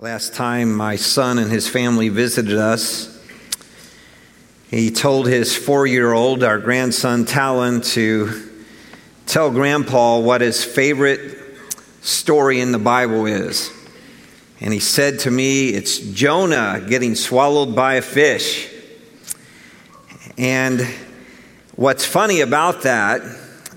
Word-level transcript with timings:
Last 0.00 0.32
time 0.32 0.76
my 0.76 0.94
son 0.94 1.38
and 1.38 1.50
his 1.50 1.68
family 1.68 2.08
visited 2.08 2.56
us, 2.56 3.20
he 4.70 4.92
told 4.92 5.26
his 5.26 5.56
four 5.56 5.88
year 5.88 6.12
old, 6.12 6.44
our 6.44 6.58
grandson 6.58 7.24
Talon, 7.24 7.80
to 7.80 8.48
tell 9.26 9.50
Grandpa 9.50 10.20
what 10.20 10.40
his 10.40 10.64
favorite 10.64 11.36
story 12.00 12.60
in 12.60 12.70
the 12.70 12.78
Bible 12.78 13.26
is. 13.26 13.72
And 14.60 14.72
he 14.72 14.78
said 14.78 15.18
to 15.20 15.32
me, 15.32 15.70
It's 15.70 15.98
Jonah 15.98 16.80
getting 16.88 17.16
swallowed 17.16 17.74
by 17.74 17.94
a 17.94 18.02
fish. 18.02 18.72
And 20.38 20.80
what's 21.74 22.04
funny 22.04 22.42
about 22.42 22.82
that 22.82 23.20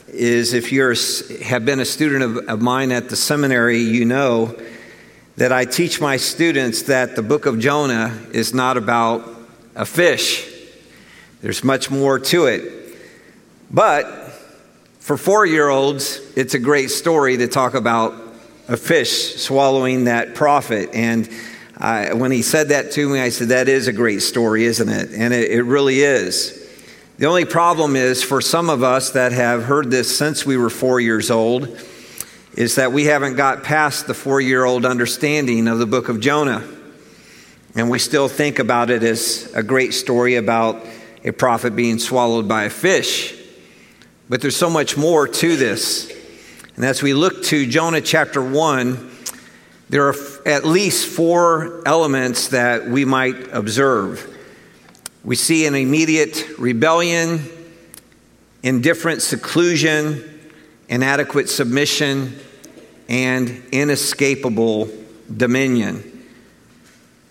is 0.08 0.54
if 0.54 0.72
you 0.72 0.84
have 1.42 1.66
been 1.66 1.80
a 1.80 1.86
student 1.86 2.22
of, 2.22 2.38
of 2.48 2.62
mine 2.62 2.92
at 2.92 3.10
the 3.10 3.16
seminary, 3.16 3.80
you 3.80 4.06
know 4.06 4.56
that 5.42 5.52
I 5.52 5.66
teach 5.66 6.00
my 6.00 6.18
students 6.18 6.84
that 6.84 7.16
the 7.16 7.24
book 7.24 7.48
of 7.48 7.58
Jonah 7.58 8.16
is 8.32 8.54
not 8.54 8.78
about 8.78 9.28
a 9.76 9.88
fish. 9.88 10.48
There's 11.42 11.64
much 11.64 11.90
more 11.90 12.20
to 12.20 12.46
it. 12.46 12.96
But 13.72 14.06
for 15.00 15.18
four 15.18 15.48
year 15.48 15.68
olds, 15.68 16.22
it's 16.36 16.54
a 16.54 16.60
great 16.60 16.92
story 16.92 17.38
to 17.38 17.48
talk 17.48 17.74
about 17.74 18.14
a 18.68 18.78
fish 18.78 19.38
swallowing 19.38 20.04
that 20.04 20.36
prophet. 20.36 20.92
And 20.94 21.28
I, 21.76 22.14
when 22.14 22.32
he 22.32 22.44
said 22.44 22.70
that 22.70 22.92
to 22.92 23.10
me, 23.10 23.20
I 23.20 23.30
said, 23.30 23.48
That 23.48 23.68
is 23.68 23.88
a 23.88 23.94
great 23.94 24.22
story, 24.22 24.66
isn't 24.66 24.90
it? 24.90 25.10
And 25.12 25.34
it, 25.34 25.50
it 25.50 25.64
really 25.64 26.02
is. 26.02 26.56
The 27.18 27.26
only 27.26 27.46
problem 27.46 27.96
is 27.96 28.22
for 28.22 28.42
some 28.42 28.70
of 28.70 28.84
us 28.84 29.10
that 29.14 29.32
have 29.32 29.64
heard 29.64 29.90
this 29.90 30.16
since 30.16 30.46
we 30.46 30.56
were 30.56 30.70
four 30.70 31.00
years 31.00 31.32
old, 31.32 31.84
is 32.54 32.76
that 32.76 32.92
we 32.92 33.06
haven't 33.06 33.36
got 33.36 33.64
past 33.64 34.08
the 34.08 34.14
four 34.14 34.42
year 34.42 34.66
old 34.66 34.86
understanding 34.86 35.68
of 35.68 35.80
the 35.80 35.86
book 35.86 36.10
of 36.10 36.20
Jonah. 36.20 36.68
And 37.76 37.90
we 37.90 38.00
still 38.00 38.28
think 38.28 38.60
about 38.60 38.90
it 38.90 39.04
as 39.04 39.52
a 39.56 39.64
great 39.64 39.94
story 39.94 40.36
about 40.36 40.86
a 41.24 41.32
prophet 41.32 41.76
being 41.76 42.00
swallowed 42.00 42.48
by 42.48 42.64
a 42.64 42.70
fish. 42.70 43.38
But 44.28 44.42
there's 44.42 44.58
so 44.58 44.70
much 44.70 44.98
more 44.98 45.28
to 45.28 45.56
this. 45.56 46.12
And 46.76 46.86
as 46.86 47.02
we 47.02 47.14
look 47.14 47.44
to 47.44 47.66
Jonah 47.66 48.02
chapter 48.02 48.42
1, 48.42 49.10
there 49.90 50.08
are 50.08 50.16
at 50.46 50.66
least 50.66 51.08
four 51.08 51.82
elements 51.86 52.50
that 52.50 52.88
we 52.88 53.06
might 53.06 53.54
observe. 53.54 54.28
We 55.24 55.36
see 55.36 55.66
an 55.66 55.76
immediate 55.76 56.58
rebellion, 56.58 57.42
indifferent 58.64 59.22
seclusion, 59.22 60.31
inadequate 60.92 61.50
submission, 61.50 62.38
and 63.08 63.64
inescapable 63.72 64.90
dominion. 65.36 66.08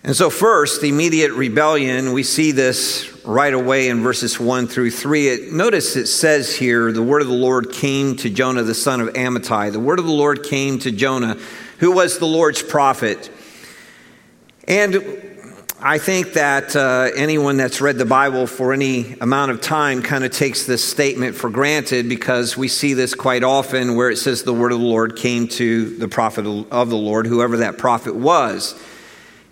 And 0.03 0.15
so, 0.15 0.31
first, 0.31 0.81
the 0.81 0.89
immediate 0.89 1.31
rebellion, 1.31 2.11
we 2.11 2.23
see 2.23 2.51
this 2.51 3.07
right 3.23 3.53
away 3.53 3.89
in 3.89 4.01
verses 4.01 4.39
1 4.39 4.67
through 4.67 4.89
3. 4.89 5.27
It, 5.27 5.53
notice 5.53 5.95
it 5.95 6.07
says 6.07 6.55
here, 6.55 6.91
the 6.91 7.03
word 7.03 7.21
of 7.21 7.27
the 7.27 7.35
Lord 7.35 7.71
came 7.71 8.15
to 8.17 8.29
Jonah, 8.31 8.63
the 8.63 8.73
son 8.73 8.99
of 8.99 9.09
Amittai. 9.09 9.71
The 9.71 9.79
word 9.79 9.99
of 9.99 10.05
the 10.05 10.11
Lord 10.11 10.43
came 10.43 10.79
to 10.79 10.91
Jonah, 10.91 11.37
who 11.77 11.91
was 11.91 12.17
the 12.17 12.25
Lord's 12.25 12.63
prophet. 12.63 13.29
And 14.67 15.30
I 15.83 15.97
think 15.97 16.33
that 16.33 16.75
uh, 16.75 17.09
anyone 17.15 17.57
that's 17.57 17.81
read 17.81 17.97
the 17.97 18.05
Bible 18.05 18.45
for 18.45 18.71
any 18.71 19.15
amount 19.19 19.49
of 19.49 19.61
time 19.61 20.03
kind 20.03 20.23
of 20.23 20.29
takes 20.29 20.67
this 20.67 20.87
statement 20.87 21.35
for 21.35 21.49
granted 21.49 22.07
because 22.07 22.55
we 22.55 22.67
see 22.67 22.93
this 22.93 23.15
quite 23.15 23.43
often 23.43 23.95
where 23.95 24.11
it 24.11 24.17
says 24.17 24.43
the 24.43 24.53
word 24.53 24.73
of 24.73 24.79
the 24.79 24.85
Lord 24.85 25.15
came 25.15 25.47
to 25.47 25.97
the 25.97 26.07
prophet 26.07 26.45
of 26.45 26.89
the 26.91 26.95
Lord, 26.95 27.25
whoever 27.25 27.57
that 27.57 27.79
prophet 27.79 28.15
was. 28.15 28.79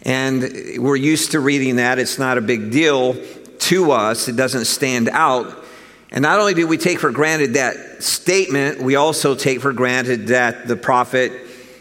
And 0.03 0.43
we're 0.77 0.97
used 0.97 1.31
to 1.31 1.39
reading 1.39 1.77
that. 1.77 1.97
It's 1.97 2.19
not 2.19 2.37
a 2.37 2.41
big 2.41 2.69
deal 2.69 3.15
to 3.61 3.91
us, 3.91 4.27
it 4.27 4.35
doesn't 4.35 4.65
stand 4.65 5.09
out. 5.09 5.65
And 6.11 6.21
not 6.21 6.39
only 6.39 6.53
do 6.53 6.67
we 6.67 6.77
take 6.77 6.99
for 6.99 7.09
granted 7.09 7.55
that 7.55 8.03
statement, 8.03 8.83
we 8.83 8.97
also 8.97 9.33
take 9.33 9.61
for 9.61 9.73
granted 9.73 10.27
that 10.27 10.67
the 10.67 10.75
prophet 10.75 11.31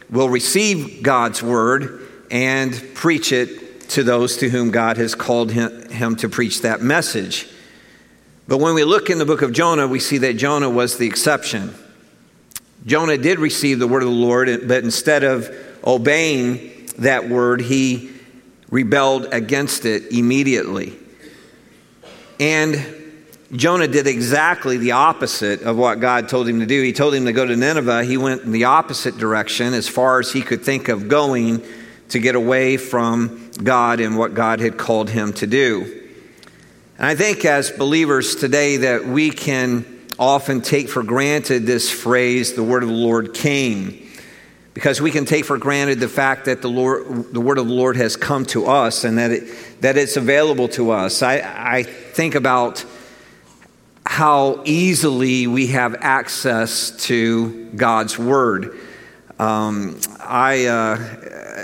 will 0.08 0.30
receive 0.30 1.02
God's 1.02 1.42
word 1.42 2.08
and 2.30 2.72
preach 2.94 3.30
it 3.30 3.67
to 3.88 4.02
those 4.02 4.36
to 4.38 4.48
whom 4.48 4.70
God 4.70 4.96
has 4.96 5.14
called 5.14 5.52
him, 5.52 5.88
him 5.90 6.16
to 6.16 6.28
preach 6.28 6.62
that 6.62 6.80
message. 6.80 7.48
But 8.46 8.58
when 8.58 8.74
we 8.74 8.84
look 8.84 9.10
in 9.10 9.18
the 9.18 9.26
book 9.26 9.42
of 9.42 9.52
Jonah, 9.52 9.86
we 9.86 10.00
see 10.00 10.18
that 10.18 10.34
Jonah 10.34 10.70
was 10.70 10.98
the 10.98 11.06
exception. 11.06 11.74
Jonah 12.86 13.18
did 13.18 13.38
receive 13.38 13.78
the 13.78 13.88
word 13.88 14.02
of 14.02 14.08
the 14.08 14.14
Lord, 14.14 14.68
but 14.68 14.84
instead 14.84 15.24
of 15.24 15.50
obeying 15.84 16.88
that 16.98 17.28
word, 17.28 17.60
he 17.60 18.10
rebelled 18.70 19.26
against 19.32 19.84
it 19.84 20.12
immediately. 20.12 20.96
And 22.40 22.94
Jonah 23.52 23.88
did 23.88 24.06
exactly 24.06 24.76
the 24.76 24.92
opposite 24.92 25.62
of 25.62 25.76
what 25.76 26.00
God 26.00 26.28
told 26.28 26.46
him 26.48 26.60
to 26.60 26.66
do. 26.66 26.82
He 26.82 26.92
told 26.92 27.14
him 27.14 27.24
to 27.24 27.32
go 27.32 27.46
to 27.46 27.56
Nineveh. 27.56 28.04
He 28.04 28.18
went 28.18 28.42
in 28.42 28.52
the 28.52 28.64
opposite 28.64 29.16
direction 29.16 29.72
as 29.72 29.88
far 29.88 30.20
as 30.20 30.32
he 30.32 30.42
could 30.42 30.62
think 30.62 30.88
of 30.88 31.08
going 31.08 31.62
to 32.10 32.18
get 32.18 32.34
away 32.34 32.76
from 32.76 33.47
God 33.64 34.00
and 34.00 34.16
what 34.16 34.34
God 34.34 34.60
had 34.60 34.76
called 34.76 35.10
him 35.10 35.32
to 35.34 35.46
do. 35.46 35.94
And 36.96 37.06
I 37.06 37.14
think 37.14 37.44
as 37.44 37.70
believers 37.70 38.36
today 38.36 38.78
that 38.78 39.06
we 39.06 39.30
can 39.30 39.84
often 40.18 40.60
take 40.60 40.88
for 40.88 41.02
granted 41.02 41.64
this 41.64 41.90
phrase, 41.90 42.54
the 42.54 42.62
word 42.62 42.82
of 42.82 42.88
the 42.88 42.94
Lord 42.94 43.34
came, 43.34 44.04
because 44.74 45.00
we 45.00 45.10
can 45.10 45.24
take 45.24 45.44
for 45.44 45.58
granted 45.58 46.00
the 46.00 46.08
fact 46.08 46.46
that 46.46 46.62
the, 46.62 46.68
Lord, 46.68 47.32
the 47.32 47.40
word 47.40 47.58
of 47.58 47.68
the 47.68 47.74
Lord 47.74 47.96
has 47.96 48.16
come 48.16 48.44
to 48.46 48.66
us 48.66 49.04
and 49.04 49.18
that, 49.18 49.30
it, 49.30 49.80
that 49.80 49.96
it's 49.96 50.16
available 50.16 50.68
to 50.70 50.90
us. 50.90 51.22
I, 51.22 51.36
I 51.38 51.82
think 51.84 52.34
about 52.34 52.84
how 54.06 54.62
easily 54.64 55.46
we 55.46 55.68
have 55.68 55.94
access 56.00 56.90
to 57.06 57.70
God's 57.76 58.18
word. 58.18 58.76
Um, 59.38 60.00
I, 60.18 60.64
uh, 60.66 61.57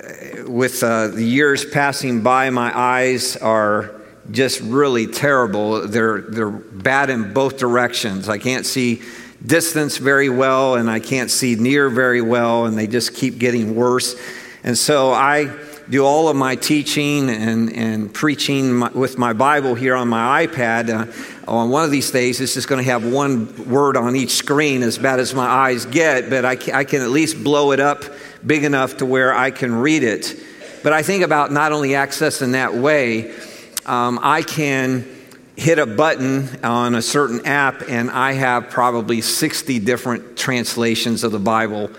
with 0.46 0.82
uh, 0.82 1.08
the 1.08 1.24
years 1.24 1.64
passing 1.64 2.22
by, 2.22 2.50
my 2.50 2.76
eyes 2.76 3.36
are 3.36 4.00
just 4.30 4.60
really 4.60 5.06
terrible. 5.06 5.86
They're, 5.86 6.20
they're 6.20 6.50
bad 6.50 7.10
in 7.10 7.32
both 7.32 7.58
directions. 7.58 8.28
I 8.28 8.38
can't 8.38 8.66
see 8.66 9.02
distance 9.44 9.98
very 9.98 10.30
well, 10.30 10.76
and 10.76 10.90
I 10.90 11.00
can't 11.00 11.30
see 11.30 11.54
near 11.56 11.88
very 11.88 12.22
well, 12.22 12.66
and 12.66 12.78
they 12.78 12.86
just 12.86 13.14
keep 13.14 13.38
getting 13.38 13.74
worse. 13.74 14.16
And 14.62 14.78
so 14.78 15.12
I 15.12 15.54
do 15.90 16.04
all 16.04 16.28
of 16.28 16.36
my 16.36 16.56
teaching 16.56 17.28
and, 17.28 17.70
and 17.74 18.12
preaching 18.14 18.72
my, 18.72 18.90
with 18.90 19.18
my 19.18 19.34
Bible 19.34 19.74
here 19.74 19.94
on 19.94 20.08
my 20.08 20.46
iPad. 20.46 20.88
Uh, 20.88 21.50
on 21.50 21.68
one 21.68 21.84
of 21.84 21.90
these 21.90 22.10
days, 22.10 22.40
it's 22.40 22.54
just 22.54 22.68
going 22.68 22.82
to 22.82 22.90
have 22.90 23.04
one 23.04 23.68
word 23.68 23.98
on 23.98 24.16
each 24.16 24.30
screen, 24.30 24.82
as 24.82 24.96
bad 24.96 25.20
as 25.20 25.34
my 25.34 25.46
eyes 25.46 25.84
get, 25.84 26.30
but 26.30 26.46
I, 26.46 26.52
I 26.72 26.84
can 26.84 27.02
at 27.02 27.10
least 27.10 27.44
blow 27.44 27.72
it 27.72 27.80
up 27.80 28.04
big 28.46 28.64
enough 28.64 28.98
to 28.98 29.06
where 29.06 29.34
I 29.34 29.50
can 29.50 29.74
read 29.74 30.02
it. 30.02 30.36
But 30.82 30.92
I 30.92 31.02
think 31.02 31.24
about 31.24 31.50
not 31.50 31.72
only 31.72 31.90
accessing 31.90 32.52
that 32.52 32.74
way, 32.74 33.34
um, 33.86 34.18
I 34.22 34.42
can 34.42 35.06
hit 35.56 35.78
a 35.78 35.86
button 35.86 36.48
on 36.64 36.94
a 36.94 37.02
certain 37.02 37.46
app, 37.46 37.88
and 37.88 38.10
I 38.10 38.32
have 38.32 38.70
probably 38.70 39.20
60 39.20 39.78
different 39.78 40.36
translations 40.36 41.24
of 41.24 41.32
the 41.32 41.38
Bible 41.38 41.90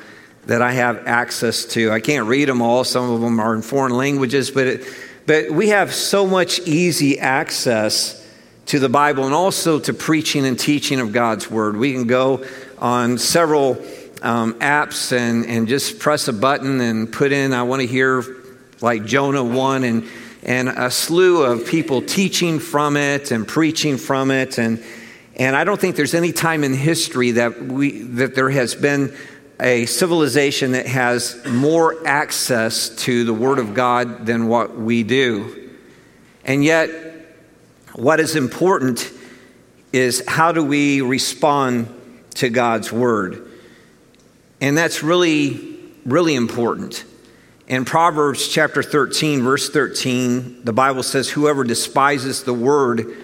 that 0.46 0.62
I 0.62 0.74
have 0.74 1.08
access 1.08 1.66
to. 1.66 1.92
I 1.92 2.00
can't 2.00 2.28
read 2.28 2.48
them 2.48 2.62
all, 2.62 2.84
some 2.84 3.10
of 3.10 3.22
them 3.22 3.40
are 3.40 3.56
in 3.56 3.62
foreign 3.62 3.94
languages, 3.94 4.52
but, 4.52 4.68
it, 4.68 4.88
but 5.26 5.50
we 5.52 5.70
have 5.70 5.94
so 5.94 6.28
much 6.28 6.60
easy 6.60 7.20
access 7.20 8.24
to 8.68 8.80
the 8.80 8.90
Bible 8.90 9.26
and 9.26 9.34
also 9.34 9.80
to 9.80 9.94
preaching 9.94 10.46
and 10.46 10.60
teaching 10.60 11.00
of 11.00 11.14
God's 11.14 11.50
Word. 11.50 11.78
We 11.78 11.94
can 11.94 12.08
go 12.08 12.46
on 12.80 13.18
several 13.18 13.76
um, 14.22 14.54
apps 14.56 15.12
and, 15.12 15.46
and 15.46 15.68
just 15.68 16.00
press 16.00 16.28
a 16.28 16.34
button 16.34 16.82
and 16.82 17.12
put 17.12 17.32
in, 17.32 17.54
I 17.54 17.64
want 17.64 17.82
to 17.82 17.88
hear 17.88 18.24
like 18.82 19.06
Jonah 19.06 19.44
1 19.44 19.84
and, 19.84 20.04
and 20.44 20.70
a 20.70 20.92
slew 20.92 21.44
of 21.44 21.66
people 21.68 22.02
teaching 22.02 22.60
from 22.60 22.98
it 22.98 23.32
and 23.32 23.48
preaching 23.48 23.98
from 23.98 24.32
it. 24.32 24.58
And, 24.58 24.84
and 25.36 25.56
I 25.56 25.64
don't 25.64 25.80
think 25.80 25.96
there's 25.96 26.14
any 26.14 26.32
time 26.32 26.64
in 26.64 26.74
history 26.74 27.32
that, 27.32 27.62
we, 27.62 28.04
that 28.04 28.36
there 28.36 28.50
has 28.50 28.76
been 28.76 29.16
a 29.60 29.86
civilization 29.86 30.74
that 30.74 30.86
has 30.86 31.44
more 31.46 32.06
access 32.06 32.90
to 33.04 33.24
the 33.24 33.34
Word 33.34 33.60
of 33.60 33.74
God 33.74 34.26
than 34.26 34.48
what 34.48 34.78
we 34.78 35.04
do. 35.04 35.72
And 36.44 36.64
yet, 36.64 36.90
what 37.94 38.20
is 38.20 38.36
important 38.36 39.12
is 39.94 40.24
how 40.28 40.52
do 40.52 40.64
we 40.64 41.02
respond 41.02 41.88
to 42.36 42.50
God's 42.50 42.92
Word? 42.92 43.50
And 44.62 44.78
that's 44.78 45.04
really, 45.04 45.78
really 46.06 46.36
important. 46.36 47.04
In 47.68 47.84
Proverbs 47.84 48.48
chapter 48.48 48.84
13, 48.84 49.42
verse 49.42 49.70
13, 49.70 50.64
the 50.64 50.74
Bible 50.74 51.04
says, 51.04 51.30
Whoever 51.30 51.64
despises 51.64 52.44
the 52.44 52.54
Word 52.54 53.16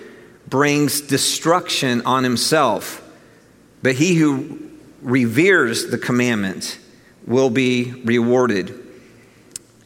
brings 0.47 0.99
destruction 1.01 2.01
on 2.01 2.23
himself, 2.23 3.07
but 3.83 3.95
he 3.95 4.15
who 4.15 4.71
reveres 5.01 5.89
the 5.89 5.97
commandment 5.97 6.79
will 7.25 7.49
be 7.49 7.93
rewarded. 8.03 8.77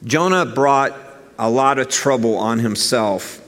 Jonah 0.03 0.45
brought 0.45 0.97
a 1.37 1.49
lot 1.49 1.77
of 1.77 1.89
trouble 1.89 2.37
on 2.37 2.59
himself 2.59 3.41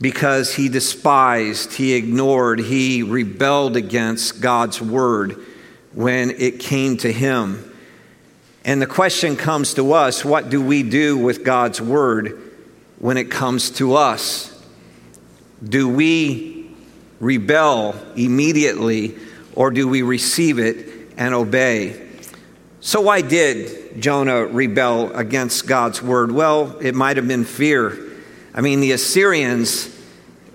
because 0.00 0.54
he 0.54 0.68
despised, 0.68 1.72
he 1.72 1.94
ignored, 1.94 2.58
he 2.58 3.02
rebelled 3.02 3.76
against 3.76 4.40
God's 4.40 4.80
word 4.80 5.36
when 5.94 6.30
it 6.30 6.60
came 6.60 6.96
to 6.98 7.12
him. 7.12 7.68
And 8.64 8.80
the 8.80 8.86
question 8.86 9.36
comes 9.36 9.74
to 9.74 9.92
us 9.92 10.24
what 10.24 10.48
do 10.48 10.62
we 10.62 10.82
do 10.82 11.18
with 11.18 11.44
God's 11.44 11.80
word 11.80 12.52
when 12.98 13.16
it 13.16 13.30
comes 13.30 13.70
to 13.70 13.94
us? 13.94 14.48
Do 15.62 15.88
we 15.88 16.70
rebel 17.20 17.94
immediately 18.16 19.16
or 19.54 19.70
do 19.70 19.88
we 19.88 20.02
receive 20.02 20.58
it 20.58 21.10
and 21.16 21.34
obey? 21.34 22.08
So, 22.80 23.00
why 23.00 23.20
did 23.20 24.02
Jonah 24.02 24.44
rebel 24.44 25.14
against 25.14 25.66
God's 25.66 26.02
word? 26.02 26.32
Well, 26.32 26.78
it 26.80 26.94
might 26.94 27.16
have 27.16 27.28
been 27.28 27.44
fear. 27.44 28.10
I 28.54 28.60
mean, 28.60 28.80
the 28.80 28.92
Assyrians 28.92 29.88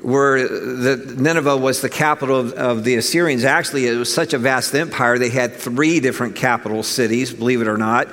were, 0.01 0.47
Nineveh 1.17 1.57
was 1.57 1.81
the 1.81 1.89
capital 1.89 2.39
of, 2.39 2.53
of 2.53 2.83
the 2.83 2.95
Assyrians. 2.95 3.43
Actually, 3.43 3.87
it 3.87 3.95
was 3.95 4.13
such 4.13 4.33
a 4.33 4.37
vast 4.37 4.73
empire, 4.75 5.17
they 5.17 5.29
had 5.29 5.53
three 5.53 5.99
different 5.99 6.35
capital 6.35 6.83
cities, 6.83 7.33
believe 7.33 7.61
it 7.61 7.67
or 7.67 7.77
not. 7.77 8.07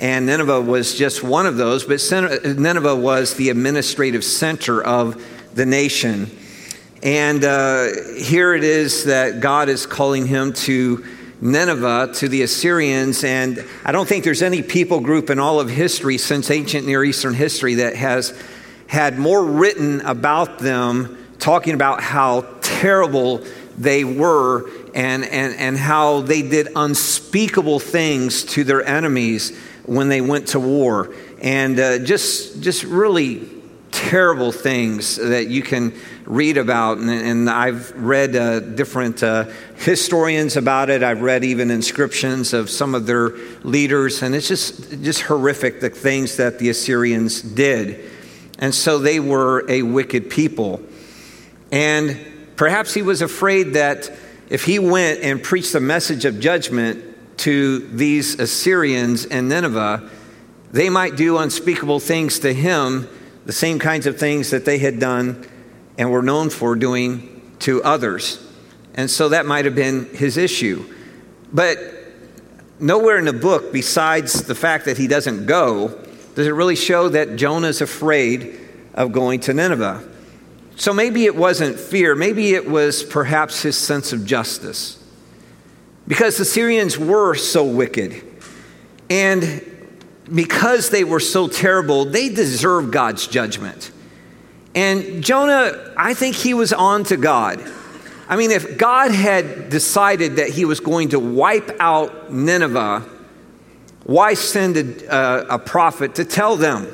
And 0.00 0.26
Nineveh 0.26 0.60
was 0.60 0.94
just 0.96 1.24
one 1.24 1.46
of 1.46 1.56
those, 1.56 1.84
but 1.84 2.00
Nineveh 2.44 2.96
was 2.96 3.34
the 3.34 3.50
administrative 3.50 4.22
center 4.22 4.82
of 4.82 5.24
the 5.54 5.66
nation. 5.66 6.30
And 7.02 7.44
uh, 7.44 7.88
here 8.16 8.54
it 8.54 8.64
is 8.64 9.04
that 9.04 9.40
God 9.40 9.68
is 9.68 9.86
calling 9.86 10.26
him 10.26 10.52
to 10.54 11.04
Nineveh, 11.40 12.12
to 12.14 12.28
the 12.28 12.42
Assyrians. 12.42 13.24
And 13.24 13.64
I 13.84 13.92
don't 13.92 14.08
think 14.08 14.24
there's 14.24 14.42
any 14.42 14.62
people 14.62 15.00
group 15.00 15.30
in 15.30 15.38
all 15.38 15.60
of 15.60 15.68
history 15.68 16.18
since 16.18 16.50
ancient 16.50 16.86
Near 16.86 17.04
Eastern 17.04 17.34
history 17.34 17.74
that 17.74 17.96
has 17.96 18.40
had 18.88 19.18
more 19.18 19.44
written 19.44 20.00
about 20.02 20.58
them, 20.58 21.17
talking 21.38 21.74
about 21.74 22.02
how 22.02 22.46
terrible 22.62 23.44
they 23.76 24.04
were 24.04 24.68
and, 24.94 25.24
and, 25.24 25.54
and 25.54 25.76
how 25.76 26.20
they 26.20 26.42
did 26.42 26.68
unspeakable 26.74 27.78
things 27.78 28.44
to 28.44 28.64
their 28.64 28.84
enemies 28.84 29.56
when 29.86 30.08
they 30.08 30.20
went 30.20 30.48
to 30.48 30.60
war. 30.60 31.14
And 31.40 31.78
uh, 31.78 31.98
just, 32.00 32.60
just 32.60 32.82
really 32.84 33.48
terrible 33.90 34.52
things 34.52 35.16
that 35.16 35.48
you 35.48 35.62
can 35.62 35.94
read 36.24 36.58
about. 36.58 36.98
And, 36.98 37.10
and 37.10 37.48
I've 37.48 37.92
read 37.92 38.36
uh, 38.36 38.60
different 38.60 39.22
uh, 39.22 39.44
historians 39.76 40.56
about 40.56 40.90
it. 40.90 41.02
I've 41.02 41.22
read 41.22 41.44
even 41.44 41.70
inscriptions 41.70 42.52
of 42.52 42.68
some 42.68 42.94
of 42.94 43.06
their 43.06 43.30
leaders. 43.62 44.22
And 44.22 44.34
it's 44.34 44.48
just, 44.48 45.02
just 45.02 45.22
horrific 45.22 45.80
the 45.80 45.90
things 45.90 46.36
that 46.36 46.58
the 46.58 46.68
Assyrians 46.68 47.40
did. 47.40 48.10
And 48.58 48.74
so 48.74 48.98
they 48.98 49.20
were 49.20 49.64
a 49.70 49.82
wicked 49.82 50.30
people. 50.30 50.82
And 51.70 52.18
perhaps 52.56 52.94
he 52.94 53.02
was 53.02 53.22
afraid 53.22 53.74
that 53.74 54.10
if 54.48 54.64
he 54.64 54.78
went 54.78 55.20
and 55.20 55.42
preached 55.42 55.72
the 55.72 55.80
message 55.80 56.24
of 56.24 56.40
judgment 56.40 57.04
to 57.38 57.80
these 57.88 58.38
Assyrians 58.40 59.26
and 59.26 59.48
Nineveh, 59.48 60.08
they 60.72 60.90
might 60.90 61.16
do 61.16 61.38
unspeakable 61.38 62.00
things 62.00 62.40
to 62.40 62.52
him 62.52 63.08
the 63.46 63.52
same 63.52 63.78
kinds 63.78 64.06
of 64.06 64.18
things 64.18 64.50
that 64.50 64.64
they 64.64 64.78
had 64.78 64.98
done 64.98 65.46
and 65.96 66.10
were 66.10 66.22
known 66.22 66.50
for 66.50 66.76
doing 66.76 67.56
to 67.60 67.82
others. 67.82 68.44
And 68.94 69.10
so 69.10 69.30
that 69.30 69.46
might 69.46 69.64
have 69.64 69.74
been 69.74 70.06
his 70.14 70.36
issue. 70.36 70.84
But 71.52 71.78
nowhere 72.78 73.18
in 73.18 73.24
the 73.24 73.32
book, 73.32 73.72
besides 73.72 74.42
the 74.42 74.54
fact 74.54 74.84
that 74.84 74.98
he 74.98 75.06
doesn't 75.06 75.46
go, 75.46 75.88
does 76.34 76.46
it 76.46 76.50
really 76.50 76.76
show 76.76 77.08
that 77.08 77.36
Jonah's 77.36 77.80
afraid 77.80 78.58
of 78.94 79.12
going 79.12 79.40
to 79.40 79.54
Nineveh. 79.54 80.06
So 80.78 80.94
maybe 80.94 81.24
it 81.24 81.34
wasn't 81.34 81.78
fear, 81.78 82.14
maybe 82.14 82.54
it 82.54 82.70
was 82.70 83.02
perhaps 83.02 83.62
his 83.62 83.76
sense 83.76 84.12
of 84.12 84.24
justice. 84.24 85.02
Because 86.06 86.36
the 86.36 86.42
Assyrians 86.42 86.96
were 86.96 87.34
so 87.34 87.64
wicked. 87.64 88.22
And 89.10 89.62
because 90.32 90.90
they 90.90 91.02
were 91.02 91.20
so 91.20 91.48
terrible, 91.48 92.04
they 92.04 92.28
deserve 92.28 92.92
God's 92.92 93.26
judgment. 93.26 93.90
And 94.74 95.22
Jonah, 95.22 95.92
I 95.96 96.14
think 96.14 96.36
he 96.36 96.54
was 96.54 96.72
on 96.72 97.02
to 97.04 97.16
God. 97.16 97.60
I 98.28 98.36
mean, 98.36 98.52
if 98.52 98.78
God 98.78 99.10
had 99.10 99.70
decided 99.70 100.36
that 100.36 100.50
he 100.50 100.64
was 100.64 100.78
going 100.78 101.08
to 101.08 101.18
wipe 101.18 101.76
out 101.80 102.32
Nineveh, 102.32 103.04
why 104.04 104.34
send 104.34 104.76
a, 104.76 105.54
a, 105.54 105.58
prophet 105.58 106.14
to 106.16 106.24
tell 106.24 106.56
them? 106.56 106.86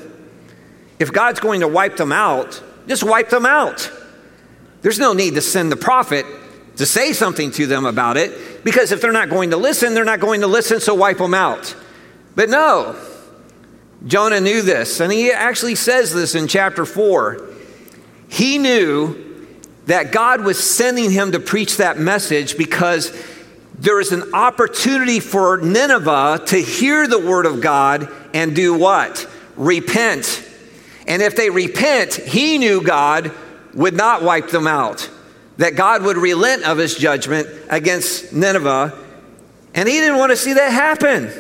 If 0.98 1.12
God's 1.12 1.40
going 1.40 1.60
to 1.60 1.68
wipe 1.68 1.96
them 1.96 2.12
out, 2.12 2.62
just 2.86 3.04
wipe 3.04 3.30
them 3.30 3.46
out. 3.46 3.90
There's 4.82 4.98
no 4.98 5.12
need 5.12 5.34
to 5.34 5.40
send 5.40 5.72
the 5.72 5.76
prophet 5.76 6.26
to 6.76 6.86
say 6.86 7.12
something 7.12 7.50
to 7.52 7.66
them 7.66 7.86
about 7.86 8.16
it 8.16 8.64
because 8.64 8.92
if 8.92 9.00
they're 9.00 9.12
not 9.12 9.30
going 9.30 9.50
to 9.50 9.56
listen, 9.56 9.94
they're 9.94 10.04
not 10.04 10.20
going 10.20 10.40
to 10.40 10.46
listen, 10.46 10.80
so 10.80 10.94
wipe 10.94 11.18
them 11.18 11.34
out. 11.34 11.74
But 12.34 12.50
no, 12.50 12.96
Jonah 14.06 14.40
knew 14.40 14.62
this, 14.62 15.00
and 15.00 15.12
he 15.12 15.30
actually 15.32 15.76
says 15.76 16.12
this 16.12 16.34
in 16.34 16.48
chapter 16.48 16.84
4. 16.84 17.48
He 18.28 18.58
knew 18.58 19.48
that 19.86 20.12
God 20.12 20.42
was 20.42 20.58
sending 20.58 21.10
him 21.10 21.32
to 21.32 21.40
preach 21.40 21.76
that 21.76 21.98
message 21.98 22.58
because 22.58 23.12
there 23.78 24.00
is 24.00 24.12
an 24.12 24.34
opportunity 24.34 25.20
for 25.20 25.58
Nineveh 25.58 26.42
to 26.46 26.56
hear 26.56 27.06
the 27.06 27.18
word 27.18 27.46
of 27.46 27.60
God 27.60 28.10
and 28.32 28.54
do 28.54 28.74
what? 28.74 29.28
Repent. 29.56 30.48
And 31.06 31.22
if 31.22 31.36
they 31.36 31.50
repent, 31.50 32.14
he 32.14 32.58
knew 32.58 32.82
God 32.82 33.32
would 33.74 33.94
not 33.94 34.22
wipe 34.22 34.48
them 34.48 34.66
out, 34.66 35.10
that 35.58 35.76
God 35.76 36.02
would 36.02 36.16
relent 36.16 36.64
of 36.64 36.78
his 36.78 36.94
judgment 36.94 37.48
against 37.68 38.32
Nineveh. 38.32 38.98
And 39.74 39.88
he 39.88 40.00
didn't 40.00 40.18
want 40.18 40.30
to 40.30 40.36
see 40.36 40.54
that 40.54 40.72
happen. 40.72 41.30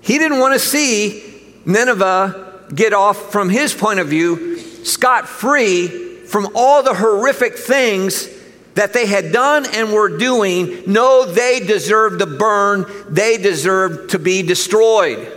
He 0.00 0.18
didn't 0.18 0.38
want 0.38 0.54
to 0.54 0.58
see 0.58 1.22
Nineveh 1.64 2.68
get 2.74 2.92
off, 2.92 3.30
from 3.30 3.48
his 3.48 3.74
point 3.74 4.00
of 4.00 4.08
view, 4.08 4.58
scot 4.84 5.28
free 5.28 5.86
from 6.26 6.48
all 6.54 6.82
the 6.82 6.94
horrific 6.94 7.56
things 7.56 8.28
that 8.74 8.92
they 8.92 9.06
had 9.06 9.32
done 9.32 9.66
and 9.72 9.92
were 9.92 10.18
doing. 10.18 10.82
No, 10.86 11.24
they 11.24 11.60
deserved 11.60 12.18
to 12.18 12.26
burn, 12.26 12.86
they 13.08 13.38
deserved 13.38 14.10
to 14.10 14.18
be 14.18 14.42
destroyed. 14.42 15.30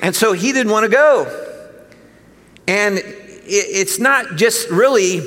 And 0.00 0.16
so 0.16 0.32
he 0.32 0.52
didn't 0.52 0.72
want 0.72 0.84
to 0.84 0.90
go. 0.90 1.50
And 2.66 3.02
it's 3.44 3.98
not 3.98 4.36
just 4.36 4.70
really 4.70 5.20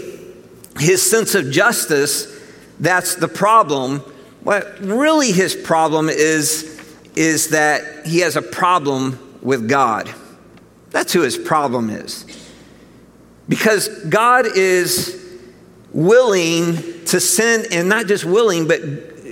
his 0.80 1.02
sense 1.02 1.36
of 1.36 1.52
justice 1.52 2.32
that's 2.80 3.16
the 3.16 3.28
problem. 3.28 4.00
What 4.44 4.80
really 4.80 5.32
his 5.32 5.56
problem 5.56 6.10
is 6.10 6.72
is 7.16 7.50
that 7.50 8.06
he 8.06 8.20
has 8.20 8.36
a 8.36 8.42
problem 8.42 9.40
with 9.42 9.70
God. 9.70 10.14
That's 10.90 11.14
who 11.14 11.22
his 11.22 11.38
problem 11.38 11.90
is. 11.90 12.26
Because 13.48 13.88
God 14.06 14.46
is 14.58 15.22
willing 15.94 16.76
to 17.06 17.20
send, 17.20 17.72
and 17.72 17.88
not 17.88 18.08
just 18.08 18.26
willing, 18.26 18.68
but, 18.68 18.82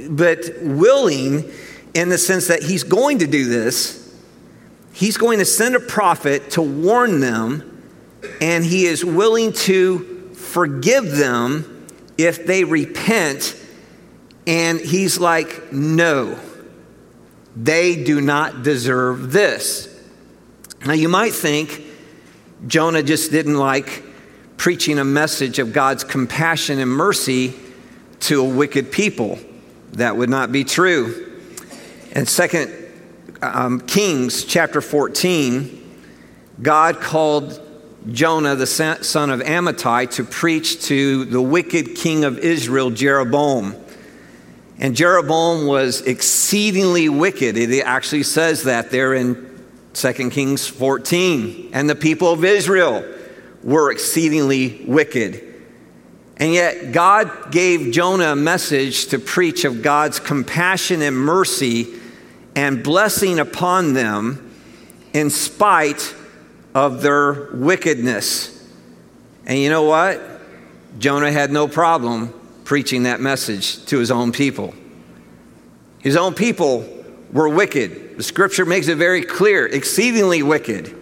but 0.10 0.40
willing 0.62 1.52
in 1.94 2.10
the 2.10 2.18
sense 2.18 2.48
that 2.48 2.64
he's 2.64 2.84
going 2.84 3.20
to 3.20 3.28
do 3.28 3.50
this. 3.50 4.00
He's 4.94 5.18
going 5.18 5.40
to 5.40 5.46
send 5.46 5.76
a 5.76 5.80
prophet 5.80 6.52
to 6.52 6.62
warn 6.62 7.20
them, 7.20 7.73
and 8.42 8.64
he 8.64 8.86
is 8.86 9.04
willing 9.04 9.54
to 9.54 10.32
forgive 10.34 11.12
them 11.12 11.88
if 12.18 12.46
they 12.46 12.64
repent. 12.64 13.56
And 14.46 14.80
he's 14.80 15.20
like, 15.20 15.72
no 15.72 16.38
they 17.56 18.04
do 18.04 18.22
not 18.22 18.64
deserve 18.64 19.32
this. 19.32 19.90
Now, 20.86 20.94
you 20.94 21.08
might 21.08 21.34
think 21.34 21.82
Jonah 22.68 23.04
just 23.04 23.32
didn't 23.32 23.58
like 23.58 24.04
preaching 24.58 25.00
a 25.00 25.06
message 25.06 25.60
of 25.60 25.74
God's 25.74 26.04
compassion 26.04 26.80
and 26.80 26.90
mercy 26.90 27.54
to 28.22 28.42
a 28.42 28.48
wicked 28.48 28.92
people. 28.92 29.40
That 29.94 30.18
would 30.18 30.30
not 30.30 30.52
be 30.52 30.64
true. 30.64 31.30
In 32.12 32.26
2 32.26 32.92
um, 33.42 33.82
Kings 33.82 34.46
chapter 34.46 34.82
14, 34.82 35.80
God 36.62 37.02
called 37.02 37.60
Jonah, 38.12 38.56
the 38.56 38.68
son 38.68 39.30
of 39.30 39.40
Amittai, 39.40 40.10
to 40.12 40.24
preach 40.24 40.84
to 40.88 41.26
the 41.26 41.42
wicked 41.42 41.96
king 41.96 42.26
of 42.26 42.38
Israel, 42.40 42.90
Jeroboam. 42.90 43.76
And 44.78 44.96
Jeroboam 44.96 45.68
was 45.68 46.02
exceedingly 46.02 47.08
wicked. 47.08 47.58
It 47.58 47.82
actually 47.82 48.24
says 48.24 48.64
that 48.64 48.92
there 48.92 49.14
in 49.14 49.64
2 49.94 50.14
Kings 50.32 50.68
14. 50.68 51.70
And 51.72 51.90
the 51.90 51.96
people 51.96 52.32
of 52.32 52.44
Israel 52.44 53.06
were 53.64 53.92
exceedingly 53.92 54.84
wicked. 54.86 55.42
And 56.38 56.52
yet, 56.52 56.92
God 56.92 57.52
gave 57.52 57.94
Jonah 57.94 58.34
a 58.34 58.36
message 58.36 59.08
to 59.08 59.20
preach 59.20 59.64
of 59.64 59.82
God's 59.82 60.20
compassion 60.20 61.02
and 61.02 61.16
mercy 61.16 61.94
and 62.56 62.84
blessing 62.84 63.40
upon 63.40 63.94
them. 63.94 64.50
in 65.14 65.30
spite 65.30 66.16
of 66.74 67.02
their 67.02 67.50
wickedness. 67.54 68.50
And 69.46 69.60
you 69.60 69.70
know 69.70 69.84
what? 69.84 70.22
Jonah 71.00 71.32
had 71.32 71.52
no 71.52 71.68
problem 71.68 72.34
preaching 72.64 73.04
that 73.04 73.20
message 73.20 73.86
to 73.86 74.00
his 74.00 74.12
own 74.12 74.32
people. 74.32 74.74
His 76.00 76.16
own 76.16 76.34
people 76.34 76.88
were 77.32 77.50
wicked. 77.50 78.18
The 78.18 78.24
scripture 78.24 78.66
makes 78.66 78.88
it 78.88 78.96
very 78.96 79.24
clear 79.24 79.66
exceedingly 79.66 80.44
wicked. 80.44 80.96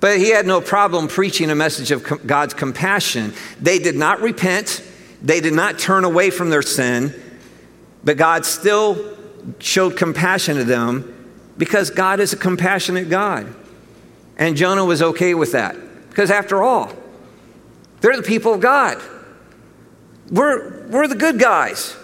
But 0.00 0.18
he 0.18 0.30
had 0.30 0.46
no 0.46 0.60
problem 0.60 1.08
preaching 1.08 1.50
a 1.50 1.54
message 1.54 1.90
of 1.90 2.26
God's 2.26 2.54
compassion. 2.54 3.32
They 3.60 3.78
did 3.78 3.96
not 3.96 4.20
repent, 4.20 4.82
they 5.22 5.40
did 5.40 5.54
not 5.54 5.78
turn 5.78 6.04
away 6.04 6.30
from 6.30 6.50
their 6.50 6.62
sin, 6.62 7.14
but 8.02 8.16
God 8.16 8.44
still 8.44 9.16
showed 9.58 9.96
compassion 9.96 10.56
to 10.56 10.64
them 10.64 11.10
because 11.56 11.90
God 11.90 12.20
is 12.20 12.32
a 12.32 12.36
compassionate 12.36 13.08
God. 13.08 13.54
And 14.36 14.56
Jonah 14.56 14.84
was 14.84 15.02
okay 15.02 15.34
with 15.34 15.52
that 15.52 15.76
because, 16.08 16.30
after 16.30 16.62
all, 16.62 16.92
they're 18.00 18.16
the 18.16 18.22
people 18.22 18.54
of 18.54 18.60
God. 18.60 19.00
We're, 20.30 20.86
we're 20.88 21.06
the 21.06 21.14
good 21.14 21.38
guys, 21.38 21.96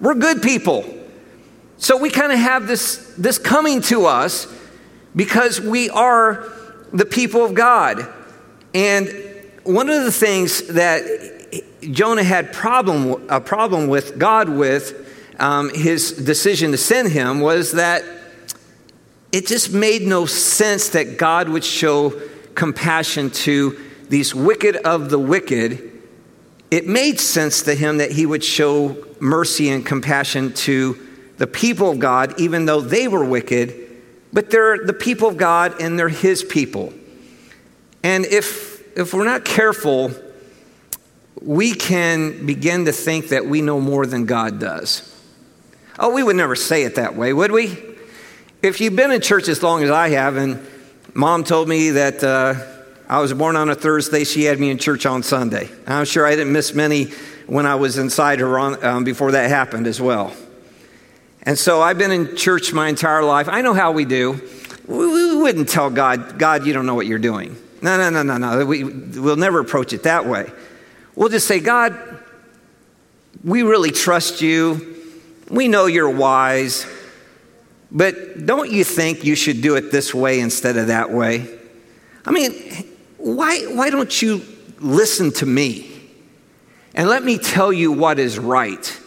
we're 0.00 0.14
good 0.14 0.42
people. 0.42 0.84
So 1.76 1.98
we 1.98 2.08
kind 2.08 2.32
of 2.32 2.38
have 2.38 2.66
this, 2.66 3.14
this 3.18 3.38
coming 3.38 3.82
to 3.82 4.06
us 4.06 4.46
because 5.14 5.60
we 5.60 5.90
are 5.90 6.50
the 6.92 7.04
people 7.04 7.44
of 7.44 7.54
God. 7.54 8.06
And 8.72 9.08
one 9.64 9.90
of 9.90 10.04
the 10.04 10.12
things 10.12 10.68
that 10.68 11.02
Jonah 11.82 12.24
had 12.24 12.52
problem, 12.52 13.28
a 13.28 13.40
problem 13.40 13.88
with 13.88 14.18
God 14.18 14.48
with 14.48 15.10
um, 15.38 15.70
his 15.74 16.12
decision 16.12 16.70
to 16.70 16.78
send 16.78 17.10
him 17.10 17.40
was 17.40 17.72
that 17.72 18.04
it 19.34 19.48
just 19.48 19.72
made 19.72 20.02
no 20.02 20.26
sense 20.26 20.90
that 20.90 21.18
God 21.18 21.48
would 21.48 21.64
show 21.64 22.10
compassion 22.54 23.30
to 23.30 23.76
these 24.08 24.32
wicked 24.32 24.76
of 24.76 25.10
the 25.10 25.18
wicked. 25.18 25.90
It 26.70 26.86
made 26.86 27.18
sense 27.18 27.62
to 27.62 27.74
him 27.74 27.96
that 27.96 28.12
he 28.12 28.26
would 28.26 28.44
show 28.44 28.96
mercy 29.18 29.70
and 29.70 29.84
compassion 29.84 30.52
to 30.52 30.96
the 31.38 31.48
people 31.48 31.90
of 31.90 31.98
God, 31.98 32.38
even 32.38 32.66
though 32.66 32.80
they 32.80 33.08
were 33.08 33.24
wicked, 33.24 33.74
but 34.32 34.50
they're 34.50 34.78
the 34.78 34.92
people 34.92 35.26
of 35.26 35.36
God 35.36 35.80
and 35.80 35.98
they're 35.98 36.08
his 36.08 36.44
people. 36.44 36.94
And 38.04 38.24
if, 38.26 38.96
if 38.96 39.12
we're 39.12 39.24
not 39.24 39.44
careful, 39.44 40.12
we 41.42 41.74
can 41.74 42.46
begin 42.46 42.84
to 42.84 42.92
think 42.92 43.30
that 43.30 43.46
we 43.46 43.62
know 43.62 43.80
more 43.80 44.06
than 44.06 44.26
God 44.26 44.60
does. 44.60 45.12
Oh, 45.98 46.14
we 46.14 46.22
would 46.22 46.36
never 46.36 46.54
say 46.54 46.84
it 46.84 46.94
that 46.94 47.16
way, 47.16 47.32
would 47.32 47.50
we? 47.50 47.93
If 48.64 48.80
you've 48.80 48.96
been 48.96 49.10
in 49.10 49.20
church 49.20 49.48
as 49.48 49.62
long 49.62 49.82
as 49.82 49.90
I 49.90 50.08
have, 50.08 50.36
and 50.36 50.66
mom 51.12 51.44
told 51.44 51.68
me 51.68 51.90
that 51.90 52.24
uh, 52.24 52.54
I 53.06 53.20
was 53.20 53.34
born 53.34 53.56
on 53.56 53.68
a 53.68 53.74
Thursday, 53.74 54.24
she 54.24 54.44
had 54.44 54.58
me 54.58 54.70
in 54.70 54.78
church 54.78 55.04
on 55.04 55.22
Sunday. 55.22 55.68
I'm 55.86 56.06
sure 56.06 56.26
I 56.26 56.30
didn't 56.30 56.54
miss 56.54 56.72
many 56.72 57.10
when 57.46 57.66
I 57.66 57.74
was 57.74 57.98
inside 57.98 58.40
her 58.40 58.58
on, 58.58 58.82
um, 58.82 59.04
before 59.04 59.32
that 59.32 59.50
happened 59.50 59.86
as 59.86 60.00
well. 60.00 60.34
And 61.42 61.58
so 61.58 61.82
I've 61.82 61.98
been 61.98 62.10
in 62.10 62.36
church 62.36 62.72
my 62.72 62.88
entire 62.88 63.22
life. 63.22 63.50
I 63.50 63.60
know 63.60 63.74
how 63.74 63.92
we 63.92 64.06
do. 64.06 64.40
We, 64.86 65.36
wouldn't 65.36 65.68
tell 65.68 65.90
God, 65.90 66.38
God, 66.38 66.64
you 66.64 66.72
don't 66.72 66.86
know 66.86 66.94
what 66.94 67.06
you're 67.06 67.18
doing. 67.18 67.54
No, 67.82 67.98
no, 67.98 68.08
no, 68.08 68.22
no, 68.22 68.38
no. 68.38 68.64
We, 68.64 68.82
we'll 68.82 69.36
never 69.36 69.58
approach 69.58 69.92
it 69.92 70.04
that 70.04 70.24
way. 70.24 70.50
We'll 71.14 71.28
just 71.28 71.46
say, 71.46 71.60
God, 71.60 72.18
we 73.44 73.62
really 73.62 73.90
trust 73.90 74.40
you. 74.40 75.04
We 75.50 75.68
know 75.68 75.84
you're 75.84 76.08
wise, 76.08 76.86
but 77.90 78.46
don't 78.46 78.70
you 78.70 78.84
think 78.84 79.24
you 79.24 79.34
should 79.34 79.62
do 79.62 79.76
it 79.76 79.92
this 79.92 80.14
way 80.14 80.40
instead 80.40 80.76
of 80.76 80.88
that 80.88 81.10
way? 81.10 81.46
I 82.24 82.30
mean, 82.30 82.52
why, 83.18 83.60
why 83.66 83.90
don't 83.90 84.20
you 84.20 84.42
listen 84.80 85.32
to 85.32 85.46
me 85.46 85.90
and 86.94 87.08
let 87.08 87.22
me 87.22 87.38
tell 87.38 87.72
you 87.72 87.92
what 87.92 88.18
is 88.18 88.38
right 88.38 89.00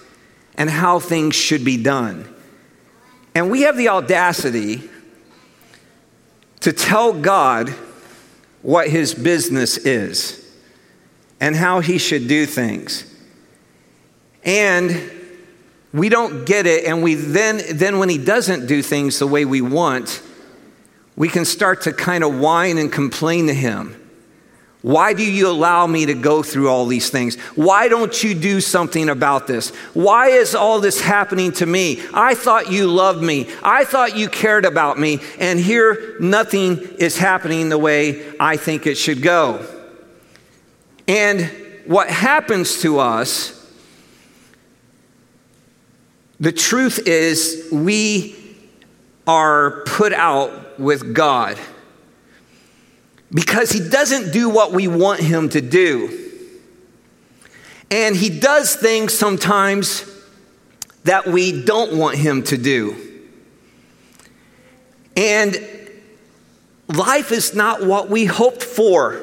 and 0.56 0.70
how 0.70 1.00
things 1.00 1.36
should 1.36 1.66
be 1.66 1.82
done? 1.82 2.34
And 3.36 3.52
we 3.52 3.62
have 3.62 3.78
the 3.78 3.90
audacity 3.90 4.90
to 6.62 6.74
tell 6.74 7.14
God 7.14 7.70
what 8.62 8.90
his 8.90 9.14
business 9.14 9.78
is 9.78 10.44
and 11.40 11.56
how 11.56 11.80
he 11.80 11.98
should 11.98 12.28
do 12.28 12.46
things. 12.46 13.04
And 14.44 15.12
we 15.98 16.10
don't 16.10 16.46
get 16.46 16.66
it 16.66 16.86
and 16.86 17.02
we 17.02 17.16
then 17.16 17.62
then 17.74 18.00
when 18.00 18.10
he 18.10 18.18
doesn't 18.18 18.68
do 18.68 18.82
things 18.82 19.20
the 19.20 19.28
way 19.28 19.46
we 19.46 19.62
want 19.62 20.22
we 21.18 21.28
can 21.28 21.44
start 21.44 21.82
to 21.82 21.92
kind 21.92 22.24
of 22.24 22.40
whine 22.40 22.78
and 22.78 22.92
complain 22.92 23.48
to 23.48 23.54
him. 23.54 24.00
Why 24.84 25.14
do 25.14 25.30
you 25.30 25.50
allow 25.50 25.88
me 25.88 26.06
to 26.06 26.14
go 26.14 26.44
through 26.44 26.70
all 26.70 26.86
these 26.86 27.10
things? 27.10 27.36
Why 27.56 27.88
don't 27.88 28.24
you 28.24 28.36
do 28.36 28.62
something 28.62 29.10
about 29.10 29.48
this? 29.48 29.72
Why 29.96 30.28
is 30.28 30.54
all 30.54 30.80
this 30.80 31.02
happening 31.02 31.52
to 31.54 31.66
me? 31.66 32.00
I 32.14 32.36
thought 32.36 32.72
you 32.72 32.88
loved 32.88 33.24
me. 33.24 33.50
I 33.64 33.84
thought 33.84 34.16
you 34.16 34.30
cared 34.30 34.64
about 34.64 35.00
me 35.00 35.20
and 35.40 35.60
here 35.60 36.16
nothing 36.20 36.78
is 37.00 37.18
happening 37.18 37.70
the 37.70 37.80
way 37.80 38.38
i 38.40 38.56
think 38.56 38.86
it 38.86 38.96
should 38.96 39.24
go. 39.24 39.66
And 41.08 41.52
what 41.88 42.10
happens 42.10 42.82
to 42.82 43.00
us 43.00 43.57
the 46.40 46.52
truth 46.52 47.08
is, 47.08 47.68
we 47.72 48.36
are 49.26 49.84
put 49.86 50.14
out 50.14 50.80
with 50.80 51.14
God 51.14 51.58
because 53.34 53.72
He 53.72 53.90
doesn't 53.90 54.32
do 54.32 54.50
what 54.50 54.72
we 54.72 54.88
want 54.88 55.20
Him 55.20 55.50
to 55.50 55.62
do. 55.62 56.32
And 57.90 58.16
He 58.16 58.30
does 58.30 58.76
things 58.76 59.14
sometimes 59.14 60.06
that 61.06 61.26
we 61.26 61.64
don't 61.66 61.98
want 61.98 62.18
Him 62.18 62.44
to 62.44 62.58
do. 62.58 62.96
And 65.16 65.56
life 66.88 67.32
is 67.32 67.56
not 67.56 67.84
what 67.84 68.10
we 68.10 68.26
hoped 68.26 68.64
for. 68.64 69.20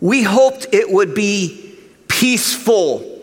We 0.00 0.22
hoped 0.22 0.68
it 0.72 0.90
would 0.90 1.14
be 1.14 1.76
peaceful 2.06 3.13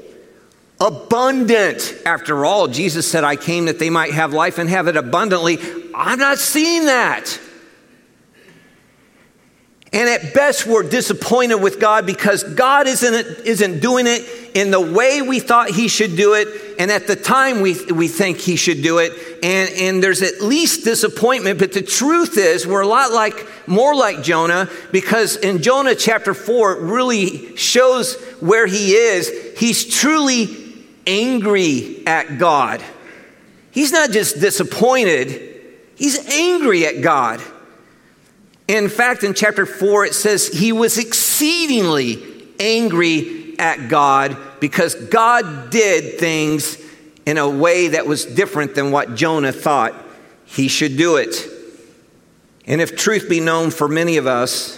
abundant. 0.81 1.95
After 2.05 2.43
all, 2.43 2.67
Jesus 2.67 3.09
said, 3.09 3.23
I 3.23 3.35
came 3.35 3.65
that 3.65 3.79
they 3.79 3.91
might 3.91 4.11
have 4.11 4.33
life 4.33 4.57
and 4.57 4.69
have 4.69 4.88
it 4.88 4.97
abundantly. 4.97 5.59
I'm 5.93 6.19
not 6.19 6.39
seeing 6.39 6.85
that. 6.85 7.39
And 9.93 10.07
at 10.07 10.33
best, 10.33 10.65
we're 10.65 10.89
disappointed 10.89 11.55
with 11.55 11.81
God 11.81 12.05
because 12.05 12.43
God 12.43 12.88
isn't, 12.88 13.45
isn't 13.45 13.81
doing 13.81 14.07
it 14.07 14.25
in 14.55 14.71
the 14.71 14.79
way 14.79 15.21
we 15.21 15.41
thought 15.41 15.69
He 15.69 15.89
should 15.89 16.15
do 16.15 16.33
it, 16.33 16.47
and 16.79 16.89
at 16.89 17.07
the 17.07 17.15
time 17.15 17.59
we, 17.59 17.73
we 17.91 18.07
think 18.07 18.38
He 18.38 18.55
should 18.55 18.81
do 18.83 19.00
it. 19.00 19.11
And, 19.43 19.69
and 19.69 20.01
there's 20.01 20.21
at 20.21 20.39
least 20.39 20.85
disappointment, 20.85 21.59
but 21.59 21.73
the 21.73 21.81
truth 21.81 22.38
is, 22.38 22.65
we're 22.65 22.81
a 22.81 22.88
lot 22.88 23.11
like, 23.11 23.45
more 23.67 23.93
like 23.93 24.23
Jonah, 24.23 24.69
because 24.93 25.35
in 25.35 25.61
Jonah 25.61 25.95
chapter 25.95 26.33
4, 26.33 26.71
it 26.71 26.81
really 26.81 27.55
shows 27.57 28.15
where 28.39 28.67
he 28.67 28.93
is. 28.93 29.59
He's 29.59 29.85
truly 29.85 30.61
angry 31.08 32.05
at 32.05 32.38
God. 32.38 32.81
He's 33.72 33.91
not 33.91 34.12
just 34.12 34.39
disappointed, 34.39 35.62
he's 35.96 36.27
angry 36.29 36.86
at 36.86 37.01
God. 37.01 37.41
In 38.67 38.88
fact, 38.88 39.24
in 39.24 39.34
chapter 39.34 39.65
4, 39.65 40.05
it 40.05 40.13
says 40.13 40.48
he 40.48 40.72
was 40.72 40.98
exceedingly 40.98 42.48
angry 42.60 43.60
at 43.60 43.89
God 43.89 44.38
because 44.60 44.96
God 44.96 45.72
did 45.72 46.20
things 46.20 46.77
in 47.25 47.38
a 47.38 47.50
way 47.50 47.89
that 47.89 48.08
was 48.08 48.25
different 48.25 48.75
than 48.75 48.91
what 48.91 49.15
Jonah 49.15 49.51
thought 49.51 49.93
he 50.46 50.67
should 50.67 50.98
do 50.98 51.17
it. 51.17 51.48
And 52.65 52.79
if 52.79 52.96
truth 52.96 53.27
be 53.29 53.39
known 53.39 53.72
for 53.72 53.88
many 53.88 54.17
of 54.17 54.27
us, 54.27 54.77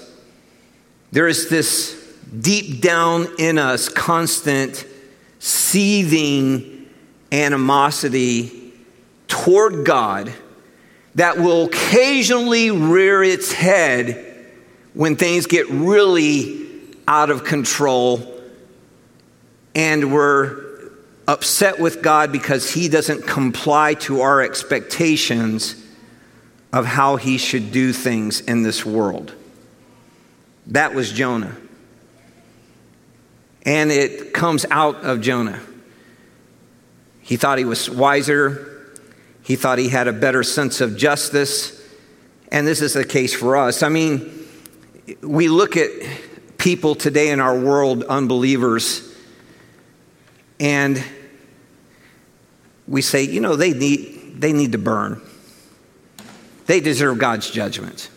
there 1.12 1.28
is 1.28 1.50
this 1.50 2.00
deep 2.40 2.82
down 2.82 3.28
in 3.38 3.60
us 3.60 3.90
constant 3.90 4.86
seething 5.44 6.88
animosity 7.34 8.72
toward 9.28 9.86
God 9.86 10.32
that 11.16 11.38
will 11.38 11.66
occasionally 11.66 12.72
rear 12.72 13.22
its 13.22 13.52
head 13.52 14.46
when 14.94 15.18
things 15.18 15.46
get 15.46 15.70
really 15.70 16.66
out 17.10 17.30
of 17.30 17.44
control 17.44 18.42
and 19.76 20.14
we're 20.14 20.92
upset 21.28 21.78
with 21.78 22.02
God 22.02 22.32
because 22.32 22.72
He 22.72 22.88
doesn't 22.88 23.28
comply 23.28 23.96
to 23.96 24.22
our 24.22 24.42
expectations 24.42 25.76
of 26.72 26.86
how 26.86 27.18
He 27.18 27.38
should 27.38 27.74
do 27.74 27.92
things 27.92 28.40
in 28.40 28.64
this 28.64 28.86
world. 28.86 29.34
That 30.68 30.94
was 30.94 31.12
Jonah 31.12 31.58
and 33.64 33.92
it 33.92 34.34
comes 34.34 34.66
out 34.70 35.04
of 35.04 35.22
Jonah. 35.22 35.62
He 37.22 37.38
thought 37.38 37.58
he 37.58 37.66
was 37.66 37.90
wiser, 37.90 38.92
he 39.42 39.56
thought 39.56 39.78
he 39.78 39.90
had 39.90 40.08
a 40.08 40.14
better 40.14 40.44
sense 40.44 40.82
of 40.82 40.98
justice, 40.98 41.82
and 42.52 42.68
this 42.68 42.82
is 42.82 42.94
the 42.94 43.06
case 43.06 43.34
for 43.34 43.56
us. 43.58 43.84
I 43.84 43.90
mean, 43.90 44.48
we 45.22 45.48
look 45.48 45.78
at 45.78 45.90
people 46.58 46.96
today 46.96 47.30
in 47.30 47.40
our 47.40 47.58
world, 47.58 48.04
unbelievers, 48.04 49.14
and 50.60 51.04
we 52.88 53.02
say, 53.02 53.24
you 53.24 53.42
know, 53.42 53.56
they 53.56 53.74
need, 53.74 54.40
they 54.40 54.54
need 54.54 54.74
to 54.74 54.78
burn. 54.78 55.22
They 56.66 56.80
deserve 56.80 57.18
God's 57.18 57.50
judgment. 57.50 58.10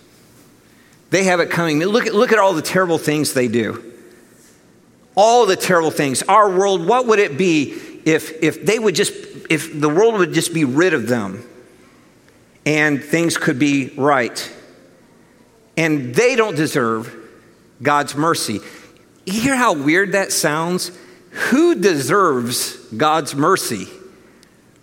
They 1.10 1.24
have 1.24 1.40
it 1.40 1.50
coming. 1.50 1.78
Look 1.80 2.06
look 2.12 2.32
at 2.32 2.38
all 2.38 2.52
the 2.52 2.62
terrible 2.62 2.98
things 2.98 3.32
they 3.32 3.48
do. 3.48 3.95
All 5.16 5.46
the 5.46 5.56
terrible 5.56 5.90
things. 5.90 6.22
Our 6.22 6.50
world, 6.50 6.86
what 6.86 7.06
would 7.06 7.18
it 7.18 7.36
be 7.36 7.72
if, 8.04 8.42
if 8.42 8.64
they 8.64 8.78
would 8.78 8.94
just, 8.94 9.12
if 9.50 9.78
the 9.78 9.88
world 9.88 10.14
would 10.18 10.32
just 10.32 10.54
be 10.54 10.64
rid 10.64 10.94
of 10.94 11.08
them 11.08 11.44
and 12.64 13.02
things 13.02 13.36
could 13.36 13.58
be 13.58 13.92
right? 13.96 14.54
And 15.76 16.14
they 16.14 16.36
don't 16.36 16.56
deserve 16.56 17.14
God's 17.82 18.14
mercy. 18.14 18.60
You 19.24 19.40
hear 19.40 19.56
how 19.56 19.74
weird 19.74 20.12
that 20.12 20.32
sounds? 20.32 20.96
Who 21.30 21.74
deserves 21.74 22.76
God's 22.96 23.34
mercy? 23.34 23.88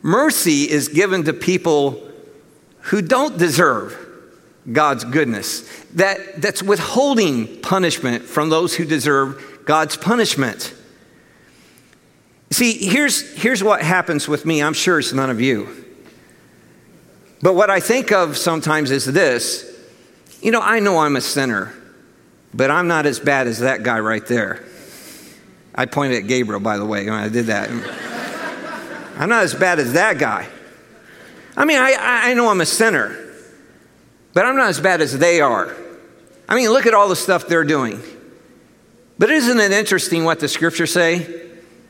Mercy 0.02 0.70
is 0.70 0.90
given 0.90 1.24
to 1.24 1.34
people 1.34 2.08
who 2.82 3.02
don't 3.02 3.38
deserve 3.38 3.98
God's 4.72 5.04
goodness. 5.04 5.62
That, 5.94 6.42
that's 6.42 6.62
withholding 6.62 7.62
punishment 7.62 8.24
from 8.24 8.50
those 8.50 8.76
who 8.76 8.86
deserve 8.86 9.53
God's 9.66 9.98
punishment. 9.98 10.74
See, 12.52 12.88
here's, 12.88 13.34
here's 13.34 13.64
what 13.64 13.82
happens 13.82 14.28
with 14.28 14.46
me. 14.46 14.62
I'm 14.62 14.74
sure 14.74 15.00
it's 15.00 15.14
none 15.14 15.30
of 15.30 15.42
you. 15.42 15.84
But 17.42 17.56
what 17.56 17.70
I 17.70 17.80
think 17.80 18.12
of 18.12 18.38
sometimes 18.38 18.92
is 18.92 19.06
this 19.06 19.70
you 20.42 20.52
know, 20.52 20.60
I 20.62 20.80
know 20.82 21.00
I'm 21.00 21.16
a 21.16 21.22
sinner, 21.22 21.74
but 22.54 22.70
I'm 22.70 22.88
not 22.88 23.06
as 23.06 23.18
bad 23.18 23.48
as 23.48 23.60
that 23.60 23.82
guy 23.82 24.00
right 24.00 24.26
there. 24.28 24.64
I 25.74 25.86
pointed 25.86 26.18
at 26.18 26.28
Gabriel, 26.28 26.60
by 26.60 26.78
the 26.78 26.86
way, 26.86 27.06
when 27.06 27.14
I 27.14 27.30
did 27.30 27.46
that. 27.46 27.70
I'm 29.18 29.30
not 29.30 29.44
as 29.44 29.54
bad 29.54 29.80
as 29.80 29.94
that 29.94 30.18
guy. 30.18 30.50
I 31.56 31.66
mean, 31.66 31.80
I, 31.80 31.96
I 31.98 32.34
know 32.34 32.50
I'm 32.50 32.62
a 32.62 32.66
sinner, 32.66 33.18
but 34.34 34.46
I'm 34.46 34.58
not 34.58 34.70
as 34.70 34.82
bad 34.82 35.02
as 35.02 35.18
they 35.18 35.40
are. 35.40 35.74
I 36.50 36.56
mean, 36.56 36.70
look 36.70 36.86
at 36.86 36.94
all 36.94 37.08
the 37.08 37.16
stuff 37.16 37.48
they're 37.48 37.64
doing. 37.64 38.02
But 39.18 39.30
isn't 39.30 39.60
it 39.60 39.72
interesting 39.72 40.24
what 40.24 40.40
the 40.40 40.48
scriptures 40.48 40.92
say? 40.92 41.16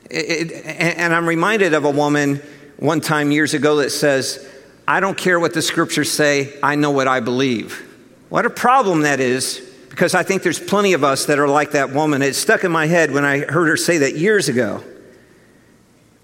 It, 0.10 0.52
it, 0.52 0.66
and 0.66 1.14
I'm 1.14 1.28
reminded 1.28 1.74
of 1.74 1.86
a 1.86 1.90
woman 1.90 2.42
one 2.78 3.02
time 3.02 3.32
years 3.32 3.54
ago 3.54 3.78
that 3.78 3.92
says, 3.92 4.48
I 4.88 5.00
don't 5.00 5.18
care 5.18 5.40
what 5.40 5.54
the 5.54 5.62
scriptures 5.62 6.12
say, 6.12 6.54
I 6.62 6.76
know 6.76 6.92
what 6.92 7.08
I 7.08 7.22
believe. 7.22 7.82
What 8.30 8.46
a 8.46 8.50
problem 8.50 9.02
that 9.02 9.20
is, 9.20 9.62
because 9.90 10.14
I 10.14 10.24
think 10.24 10.44
there's 10.44 10.60
plenty 10.60 10.94
of 10.94 11.04
us 11.04 11.26
that 11.28 11.40
are 11.40 11.48
like 11.48 11.72
that 11.72 11.92
woman. 11.92 12.22
It 12.22 12.36
stuck 12.36 12.64
in 12.64 12.72
my 12.72 12.88
head 12.88 13.12
when 13.12 13.24
I 13.24 13.40
heard 13.40 13.68
her 13.68 13.78
say 13.78 14.00
that 14.00 14.16
years 14.16 14.50
ago. 14.50 14.84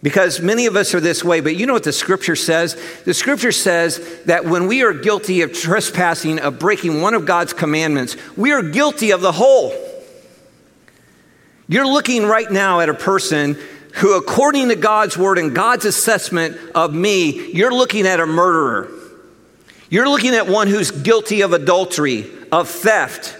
Because 0.02 0.40
many 0.40 0.66
of 0.66 0.76
us 0.76 0.94
are 0.94 1.00
this 1.00 1.24
way, 1.24 1.42
but 1.42 1.56
you 1.56 1.66
know 1.66 1.74
what 1.74 1.84
the 1.84 1.92
scripture 1.92 2.36
says? 2.36 2.82
The 3.04 3.14
scripture 3.14 3.52
says 3.52 4.24
that 4.26 4.46
when 4.46 4.68
we 4.68 4.82
are 4.84 4.94
guilty 4.94 5.42
of 5.42 5.54
trespassing, 5.54 6.40
of 6.40 6.58
breaking 6.58 7.02
one 7.02 7.14
of 7.14 7.26
God's 7.26 7.54
commandments, 7.54 8.16
we 8.38 8.52
are 8.54 8.62
guilty 8.62 9.12
of 9.12 9.22
the 9.22 9.34
whole. 9.34 9.74
You're 11.70 11.88
looking 11.88 12.26
right 12.26 12.50
now 12.50 12.80
at 12.80 12.90
a 12.90 12.96
person 12.96 13.56
who, 13.94 14.18
according 14.18 14.70
to 14.70 14.76
God's 14.76 15.16
word 15.16 15.38
and 15.38 15.54
God's 15.54 15.86
assessment 15.86 16.58
of 16.74 16.96
me, 16.96 17.52
you're 17.54 17.74
looking 17.74 18.08
at 18.08 18.20
a 18.20 18.26
murderer. 18.26 18.92
You're 19.88 20.10
looking 20.10 20.34
at 20.34 20.48
one 20.48 20.68
who's 20.68 20.90
guilty 20.90 21.42
of 21.42 21.54
adultery, 21.54 22.26
of 22.52 22.70
theft. 22.70 23.38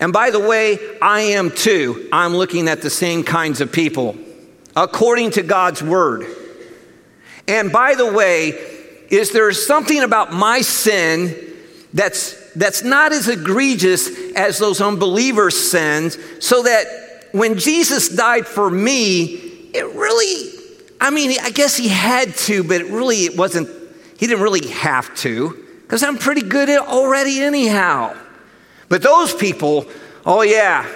And 0.00 0.12
by 0.12 0.30
the 0.30 0.40
way, 0.40 0.78
I 1.00 1.20
am 1.20 1.52
too. 1.52 2.08
I'm 2.12 2.34
looking 2.34 2.66
at 2.66 2.82
the 2.82 2.90
same 2.90 3.22
kinds 3.22 3.60
of 3.60 3.70
people 3.70 4.16
according 4.74 5.30
to 5.32 5.42
God's 5.42 5.80
word. 5.80 6.26
And 7.46 7.70
by 7.70 7.94
the 7.94 8.12
way, 8.12 8.48
is 9.10 9.30
there 9.30 9.52
something 9.52 10.02
about 10.02 10.32
my 10.32 10.62
sin 10.62 11.36
that's 11.92 12.36
that's 12.54 12.82
not 12.82 13.12
as 13.12 13.28
egregious 13.28 14.08
as 14.34 14.58
those 14.58 14.80
unbelievers' 14.80 15.70
sins, 15.70 16.18
so 16.40 16.64
that 16.64 16.86
when 17.32 17.58
Jesus 17.58 18.08
died 18.08 18.46
for 18.46 18.70
me, 18.70 19.24
it 19.72 19.94
really, 19.94 20.50
I 21.00 21.10
mean, 21.10 21.36
I 21.40 21.50
guess 21.50 21.76
he 21.76 21.88
had 21.88 22.34
to, 22.36 22.64
but 22.64 22.80
it 22.80 22.90
really 22.90 23.24
it 23.24 23.36
wasn't, 23.36 23.68
he 24.18 24.26
didn't 24.26 24.42
really 24.42 24.68
have 24.68 25.14
to, 25.16 25.66
because 25.82 26.02
I'm 26.02 26.18
pretty 26.18 26.42
good 26.42 26.68
at 26.68 26.80
already 26.80 27.40
anyhow. 27.40 28.16
But 28.88 29.02
those 29.02 29.34
people, 29.34 29.86
oh 30.26 30.42
yeah, 30.42 30.86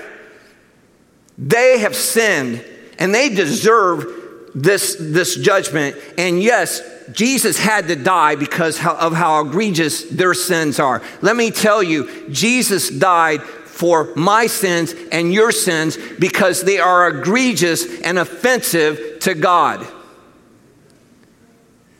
they 1.38 1.78
have 1.78 1.94
sinned 1.94 2.64
and 2.98 3.14
they 3.14 3.28
deserve 3.28 4.06
this, 4.54 4.96
this 4.98 5.36
judgment. 5.36 5.96
And 6.16 6.42
yes, 6.42 6.82
Jesus 7.12 7.58
had 7.58 7.88
to 7.88 7.96
die 7.96 8.34
because 8.34 8.84
of 8.84 9.12
how 9.12 9.40
egregious 9.46 10.04
their 10.04 10.34
sins 10.34 10.78
are. 10.78 11.02
Let 11.22 11.36
me 11.36 11.50
tell 11.50 11.82
you, 11.82 12.28
Jesus 12.30 12.88
died 12.88 13.42
for 13.74 14.12
my 14.14 14.46
sins 14.46 14.94
and 15.12 15.32
your 15.32 15.52
sins 15.52 15.98
because 16.18 16.62
they 16.62 16.78
are 16.78 17.08
egregious 17.08 18.00
and 18.00 18.18
offensive 18.18 19.18
to 19.20 19.34
God. 19.34 19.86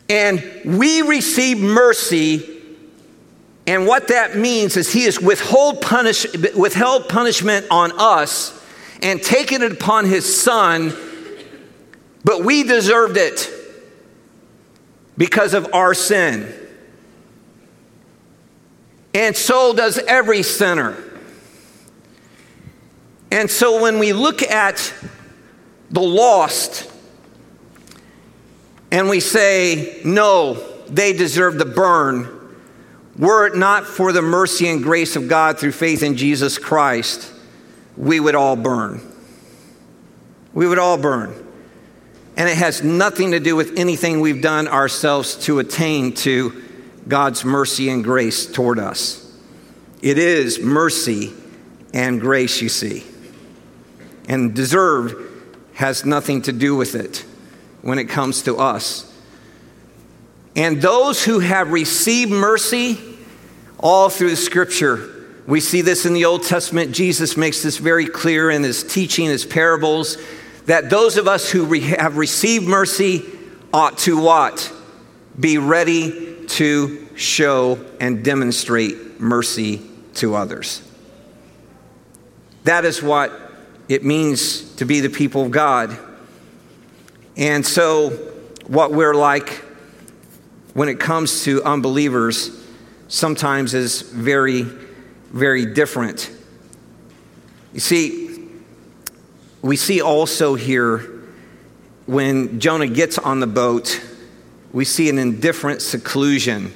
And 0.09 0.43
we 0.65 1.03
receive 1.03 1.59
mercy, 1.59 2.49
and 3.67 3.87
what 3.87 4.09
that 4.09 4.37
means 4.37 4.77
is 4.77 4.93
He 4.93 5.05
has 5.05 5.21
withheld, 5.21 5.81
punish, 5.81 6.27
withheld 6.55 7.09
punishment 7.09 7.67
on 7.71 7.93
us 7.99 8.61
and 9.05 9.23
taken 9.23 9.63
it 9.63 9.71
upon 9.71 10.07
his 10.07 10.43
son, 10.43 10.93
but 12.25 12.43
we 12.43 12.65
deserved 12.65 13.19
it 13.19 13.51
because 15.17 15.55
of 15.55 15.73
our 15.75 15.93
sin. 15.95 16.53
And 19.13 19.37
so 19.37 19.75
does 19.75 19.99
every 19.99 20.43
sinner. 20.43 20.97
And 23.31 23.51
so 23.51 23.83
when 23.83 23.99
we 23.99 24.13
look 24.13 24.43
at 24.43 24.95
the 25.91 26.01
lost 26.01 26.91
and 28.91 29.09
we 29.09 29.21
say, 29.21 30.01
no, 30.05 30.55
they 30.89 31.13
deserve 31.13 31.59
to 31.59 31.65
burn, 31.65 32.29
were 33.19 33.47
it 33.47 33.57
not 33.57 33.87
for 33.87 34.13
the 34.13 34.23
mercy 34.23 34.69
and 34.69 34.83
grace 34.83 35.17
of 35.17 35.29
God 35.29 35.59
through 35.59 35.73
faith 35.73 36.03
in 36.03 36.17
Jesus 36.17 36.59
Christ, 36.59 37.33
we 37.97 38.21
would 38.21 38.35
all 38.35 38.57
burn. 38.57 39.01
We 40.53 40.67
would 40.67 40.79
all 40.79 40.97
burn. 40.97 41.33
And 42.37 42.49
it 42.49 42.57
has 42.57 42.83
nothing 42.83 43.31
to 43.33 43.41
do 43.41 43.55
with 43.55 43.79
anything 43.79 44.21
we've 44.21 44.43
done 44.43 44.67
ourselves 44.67 45.37
to 45.45 45.61
attain 45.61 46.15
to 46.15 46.63
God's 47.07 47.45
mercy 47.45 47.89
and 47.89 48.03
grace 48.03 48.47
toward 48.47 48.79
us. 48.79 49.21
It 50.03 50.19
is 50.19 50.59
mercy 50.61 51.33
and 51.93 52.21
grace, 52.21 52.61
you 52.61 52.69
see. 52.69 53.05
And 54.29 54.55
deserved 54.55 55.15
has 55.75 56.05
nothing 56.05 56.43
to 56.43 56.53
do 56.53 56.77
with 56.77 56.95
it 56.95 57.25
when 57.83 57.99
it 57.99 58.05
comes 58.05 58.43
to 58.43 58.57
us. 58.57 59.11
And 60.57 60.81
those 60.81 61.25
who 61.25 61.41
have 61.41 61.73
received 61.73 62.31
mercy 62.31 62.99
all 63.79 64.09
through 64.09 64.31
the 64.31 64.37
scripture 64.37 65.15
we 65.47 65.61
see 65.61 65.83
this 65.83 66.07
in 66.07 66.15
the 66.15 66.25
Old 66.25 66.43
Testament. 66.45 66.95
Jesus 66.95 67.37
makes 67.37 67.63
this 67.63 67.77
very 67.77 68.07
clear 68.07 68.51
in 68.51 68.63
his 68.63 68.83
teaching, 68.83 69.27
his 69.27 69.45
parables, 69.45 70.17
that 70.67 70.89
those 70.89 71.19
of 71.19 71.29
us 71.29 71.51
who 71.51 71.67
re- 71.67 71.81
have 71.81 72.17
received 72.17 72.67
mercy 72.67 73.23
ought 73.73 73.99
to 73.99 74.19
what? 74.19 74.73
Be 75.39 75.59
ready 75.59 76.47
to 76.47 77.09
show 77.15 77.85
and 78.01 78.25
demonstrate 78.25 79.21
mercy 79.21 79.83
to 80.15 80.35
others. 80.35 80.81
That 82.65 82.87
is 82.87 83.03
what 83.03 83.44
it 83.89 84.05
means 84.05 84.75
to 84.77 84.85
be 84.85 85.01
the 85.01 85.11
people 85.11 85.45
of 85.45 85.51
God. 85.51 85.97
And 87.37 87.65
so, 87.67 88.11
what 88.67 88.93
we're 88.93 89.15
like 89.15 89.63
when 90.73 90.89
it 90.89 90.99
comes 90.99 91.45
to 91.45 91.63
unbelievers 91.63 92.51
sometimes 93.09 93.75
is 93.75 94.03
very 94.03 94.67
very 95.35 95.67
different. 95.67 96.31
You 97.73 97.81
see, 97.81 98.49
we 99.63 99.77
see 99.77 100.01
also 100.01 100.55
here 100.55 100.99
when 102.07 102.61
Jonah 102.61 102.87
gets 102.87 103.19
on 103.19 103.41
the 103.41 103.49
boat, 103.49 104.01
we 104.73 104.85
see 104.85 105.11
an 105.11 105.19
indifferent 105.19 105.83
seclusion. 105.83 106.73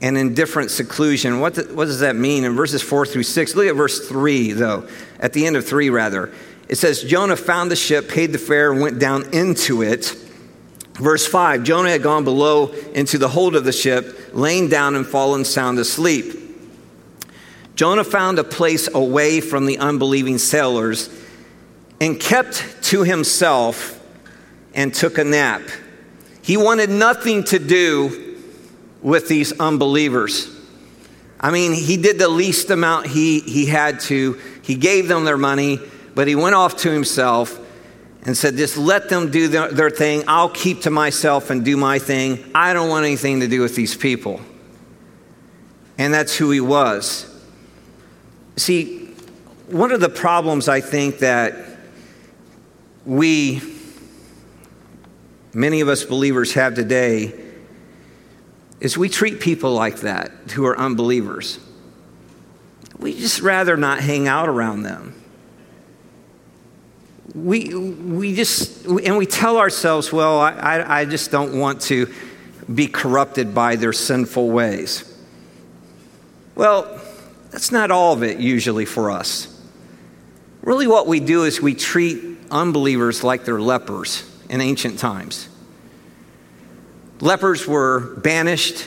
An 0.00 0.16
indifferent 0.16 0.70
seclusion. 0.70 1.40
What, 1.40 1.54
the, 1.54 1.62
what 1.74 1.86
does 1.86 2.00
that 2.00 2.14
mean? 2.14 2.44
In 2.44 2.54
verses 2.54 2.82
4 2.82 3.06
through 3.06 3.24
6, 3.24 3.54
look 3.56 3.66
at 3.66 3.74
verse 3.74 4.08
3, 4.08 4.52
though, 4.52 4.88
at 5.18 5.32
the 5.32 5.46
end 5.46 5.56
of 5.56 5.66
3, 5.66 5.90
rather. 5.90 6.32
It 6.68 6.76
says, 6.76 7.02
Jonah 7.02 7.36
found 7.36 7.70
the 7.70 7.76
ship, 7.76 8.08
paid 8.08 8.32
the 8.32 8.38
fare, 8.38 8.70
and 8.70 8.80
went 8.80 8.98
down 8.98 9.32
into 9.34 9.82
it. 9.82 10.14
Verse 10.94 11.26
5 11.26 11.62
Jonah 11.62 11.90
had 11.90 12.02
gone 12.02 12.24
below 12.24 12.68
into 12.92 13.18
the 13.18 13.28
hold 13.28 13.56
of 13.56 13.64
the 13.64 13.72
ship, 13.72 14.30
lain 14.32 14.68
down 14.68 14.94
and 14.94 15.06
fallen 15.06 15.44
sound 15.44 15.78
asleep. 15.78 16.34
Jonah 17.74 18.04
found 18.04 18.38
a 18.38 18.44
place 18.44 18.92
away 18.92 19.40
from 19.40 19.66
the 19.66 19.78
unbelieving 19.78 20.38
sailors 20.38 21.08
and 22.00 22.18
kept 22.18 22.82
to 22.82 23.04
himself 23.04 24.04
and 24.74 24.92
took 24.92 25.16
a 25.18 25.24
nap. 25.24 25.62
He 26.42 26.56
wanted 26.56 26.90
nothing 26.90 27.44
to 27.44 27.58
do 27.60 28.27
with 29.02 29.28
these 29.28 29.58
unbelievers. 29.60 30.54
I 31.40 31.50
mean, 31.50 31.72
he 31.72 31.96
did 31.96 32.18
the 32.18 32.28
least 32.28 32.70
amount 32.70 33.06
he, 33.06 33.40
he 33.40 33.66
had 33.66 34.00
to. 34.00 34.38
He 34.62 34.74
gave 34.74 35.08
them 35.08 35.24
their 35.24 35.38
money, 35.38 35.78
but 36.14 36.26
he 36.26 36.34
went 36.34 36.54
off 36.54 36.76
to 36.78 36.90
himself 36.90 37.58
and 38.22 38.36
said, 38.36 38.56
Just 38.56 38.76
let 38.76 39.08
them 39.08 39.30
do 39.30 39.48
their, 39.48 39.70
their 39.70 39.90
thing. 39.90 40.24
I'll 40.26 40.48
keep 40.48 40.82
to 40.82 40.90
myself 40.90 41.50
and 41.50 41.64
do 41.64 41.76
my 41.76 41.98
thing. 41.98 42.50
I 42.54 42.72
don't 42.72 42.88
want 42.88 43.06
anything 43.06 43.40
to 43.40 43.48
do 43.48 43.60
with 43.60 43.76
these 43.76 43.96
people. 43.96 44.40
And 45.96 46.12
that's 46.12 46.36
who 46.36 46.50
he 46.50 46.60
was. 46.60 47.24
See, 48.56 49.06
one 49.68 49.92
of 49.92 50.00
the 50.00 50.08
problems 50.08 50.68
I 50.68 50.80
think 50.80 51.18
that 51.20 51.54
we, 53.04 53.62
many 55.54 55.80
of 55.80 55.88
us 55.88 56.04
believers, 56.04 56.52
have 56.54 56.74
today 56.74 57.47
is 58.80 58.96
we 58.96 59.08
treat 59.08 59.40
people 59.40 59.72
like 59.72 60.00
that 60.00 60.30
who 60.54 60.64
are 60.66 60.78
unbelievers. 60.78 61.58
We 62.98 63.14
just 63.18 63.40
rather 63.40 63.76
not 63.76 64.00
hang 64.00 64.28
out 64.28 64.48
around 64.48 64.82
them. 64.82 65.14
We, 67.34 67.74
we 67.74 68.34
just, 68.34 68.86
and 68.86 69.16
we 69.16 69.26
tell 69.26 69.58
ourselves, 69.58 70.12
well, 70.12 70.40
I, 70.40 71.00
I 71.00 71.04
just 71.04 71.30
don't 71.30 71.58
want 71.58 71.80
to 71.82 72.12
be 72.72 72.86
corrupted 72.86 73.54
by 73.54 73.76
their 73.76 73.92
sinful 73.92 74.50
ways. 74.50 75.04
Well, 76.54 77.00
that's 77.50 77.70
not 77.70 77.90
all 77.90 78.12
of 78.12 78.22
it 78.22 78.38
usually 78.38 78.84
for 78.84 79.10
us. 79.10 79.54
Really, 80.62 80.86
what 80.86 81.06
we 81.06 81.20
do 81.20 81.44
is 81.44 81.60
we 81.60 81.74
treat 81.74 82.38
unbelievers 82.50 83.22
like 83.22 83.44
they're 83.44 83.60
lepers 83.60 84.28
in 84.48 84.60
ancient 84.60 84.98
times. 84.98 85.48
Lepers 87.20 87.66
were 87.66 88.16
banished. 88.18 88.86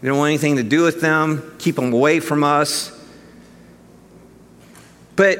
We 0.00 0.08
don't 0.08 0.18
want 0.18 0.28
anything 0.28 0.56
to 0.56 0.62
do 0.62 0.82
with 0.82 1.00
them, 1.00 1.56
keep 1.58 1.76
them 1.76 1.92
away 1.92 2.20
from 2.20 2.44
us. 2.44 2.92
But 5.16 5.38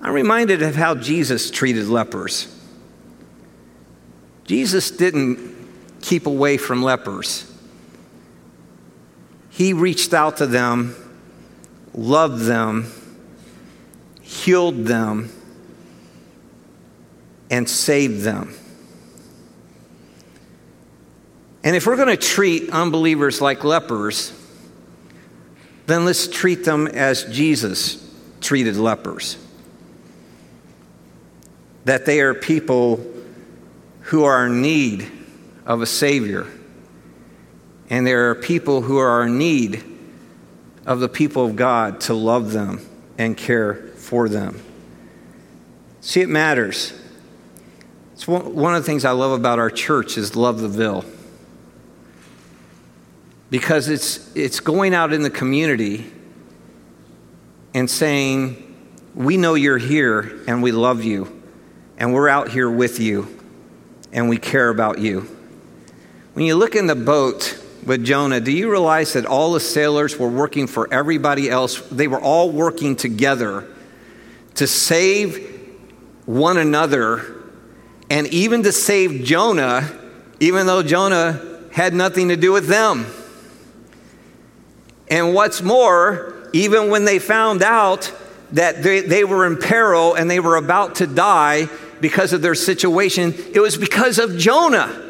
I'm 0.00 0.12
reminded 0.12 0.62
of 0.62 0.76
how 0.76 0.94
Jesus 0.94 1.50
treated 1.50 1.86
lepers. 1.88 2.52
Jesus 4.44 4.90
didn't 4.92 5.54
keep 6.00 6.26
away 6.26 6.56
from 6.56 6.82
lepers, 6.82 7.50
He 9.50 9.72
reached 9.72 10.14
out 10.14 10.36
to 10.36 10.46
them, 10.46 10.94
loved 11.92 12.42
them, 12.42 12.92
healed 14.22 14.84
them, 14.84 15.30
and 17.50 17.68
saved 17.68 18.22
them. 18.22 18.54
And 21.66 21.74
if 21.74 21.84
we're 21.84 21.96
going 21.96 22.06
to 22.06 22.16
treat 22.16 22.70
unbelievers 22.70 23.40
like 23.40 23.64
lepers, 23.64 24.32
then 25.86 26.04
let's 26.04 26.28
treat 26.28 26.64
them 26.64 26.86
as 26.86 27.24
Jesus 27.24 28.08
treated 28.40 28.76
lepers. 28.76 29.36
That 31.84 32.06
they 32.06 32.20
are 32.20 32.34
people 32.34 33.04
who 34.02 34.22
are 34.22 34.46
in 34.46 34.62
need 34.62 35.10
of 35.64 35.82
a 35.82 35.86
Savior. 35.86 36.46
And 37.90 38.06
there 38.06 38.30
are 38.30 38.36
people 38.36 38.80
who 38.82 38.98
are 38.98 39.26
in 39.26 39.36
need 39.36 39.82
of 40.86 41.00
the 41.00 41.08
people 41.08 41.46
of 41.46 41.56
God 41.56 42.00
to 42.02 42.14
love 42.14 42.52
them 42.52 42.80
and 43.18 43.36
care 43.36 43.74
for 43.96 44.28
them. 44.28 44.62
See, 46.00 46.20
it 46.20 46.28
matters. 46.28 46.92
It's 48.12 48.28
one 48.28 48.76
of 48.76 48.84
the 48.84 48.86
things 48.86 49.04
I 49.04 49.10
love 49.10 49.32
about 49.32 49.58
our 49.58 49.68
church 49.68 50.16
is 50.16 50.36
Love 50.36 50.60
the 50.60 50.68
Ville 50.68 51.04
because 53.50 53.88
it's, 53.88 54.34
it's 54.34 54.60
going 54.60 54.94
out 54.94 55.12
in 55.12 55.22
the 55.22 55.30
community 55.30 56.10
and 57.74 57.88
saying, 57.88 58.74
We 59.14 59.36
know 59.36 59.54
you're 59.54 59.78
here 59.78 60.40
and 60.48 60.62
we 60.62 60.72
love 60.72 61.04
you, 61.04 61.42
and 61.98 62.12
we're 62.12 62.28
out 62.28 62.48
here 62.48 62.70
with 62.70 62.98
you, 62.98 63.38
and 64.12 64.28
we 64.28 64.38
care 64.38 64.68
about 64.68 64.98
you. 64.98 65.28
When 66.32 66.44
you 66.44 66.56
look 66.56 66.74
in 66.74 66.86
the 66.86 66.96
boat 66.96 67.62
with 67.84 68.04
Jonah, 68.04 68.40
do 68.40 68.50
you 68.50 68.70
realize 68.70 69.12
that 69.14 69.24
all 69.24 69.52
the 69.52 69.60
sailors 69.60 70.18
were 70.18 70.28
working 70.28 70.66
for 70.66 70.92
everybody 70.92 71.48
else? 71.48 71.80
They 71.82 72.08
were 72.08 72.20
all 72.20 72.50
working 72.50 72.96
together 72.96 73.66
to 74.56 74.66
save 74.66 75.52
one 76.26 76.58
another 76.58 77.36
and 78.10 78.26
even 78.28 78.62
to 78.64 78.72
save 78.72 79.24
Jonah, 79.24 79.90
even 80.40 80.66
though 80.66 80.82
Jonah 80.82 81.40
had 81.72 81.94
nothing 81.94 82.28
to 82.28 82.36
do 82.36 82.52
with 82.52 82.66
them. 82.68 83.06
And 85.08 85.34
what's 85.34 85.62
more, 85.62 86.34
even 86.52 86.90
when 86.90 87.04
they 87.04 87.18
found 87.18 87.62
out 87.62 88.12
that 88.52 88.82
they, 88.82 89.00
they 89.00 89.24
were 89.24 89.46
in 89.46 89.56
peril 89.56 90.14
and 90.14 90.30
they 90.30 90.40
were 90.40 90.56
about 90.56 90.96
to 90.96 91.06
die 91.06 91.68
because 92.00 92.32
of 92.32 92.42
their 92.42 92.54
situation, 92.54 93.34
it 93.52 93.60
was 93.60 93.76
because 93.76 94.18
of 94.18 94.36
Jonah. 94.36 95.02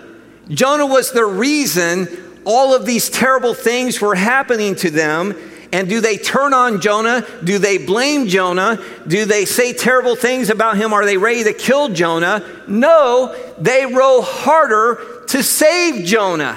Jonah 0.48 0.87
was 0.87 1.12
the 1.12 1.24
reason 1.24 2.09
all 2.44 2.74
of 2.74 2.87
these 2.87 3.11
terrible 3.11 3.54
things 3.54 4.00
were 4.00 4.14
happening 4.14 4.76
to 4.76 4.90
them. 4.90 5.35
And 5.72 5.88
do 5.88 6.00
they 6.00 6.16
turn 6.16 6.54
on 6.54 6.80
Jonah? 6.80 7.26
Do 7.42 7.59
they 7.59 7.76
blame 7.76 8.28
Jonah? 8.28 8.82
Do 9.06 9.24
they 9.24 9.44
say 9.44 9.72
terrible 9.72 10.14
things 10.14 10.48
about 10.48 10.76
him? 10.76 10.92
Are 10.92 11.04
they 11.04 11.16
ready 11.16 11.42
to 11.44 11.52
kill 11.52 11.88
Jonah? 11.88 12.48
No, 12.68 13.35
they 13.59 13.85
row 13.85 14.22
harder 14.22 15.24
to 15.26 15.42
save 15.42 16.04
Jonah. 16.04 16.56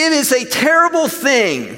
It 0.00 0.12
is 0.12 0.30
a 0.30 0.44
terrible 0.44 1.08
thing 1.08 1.76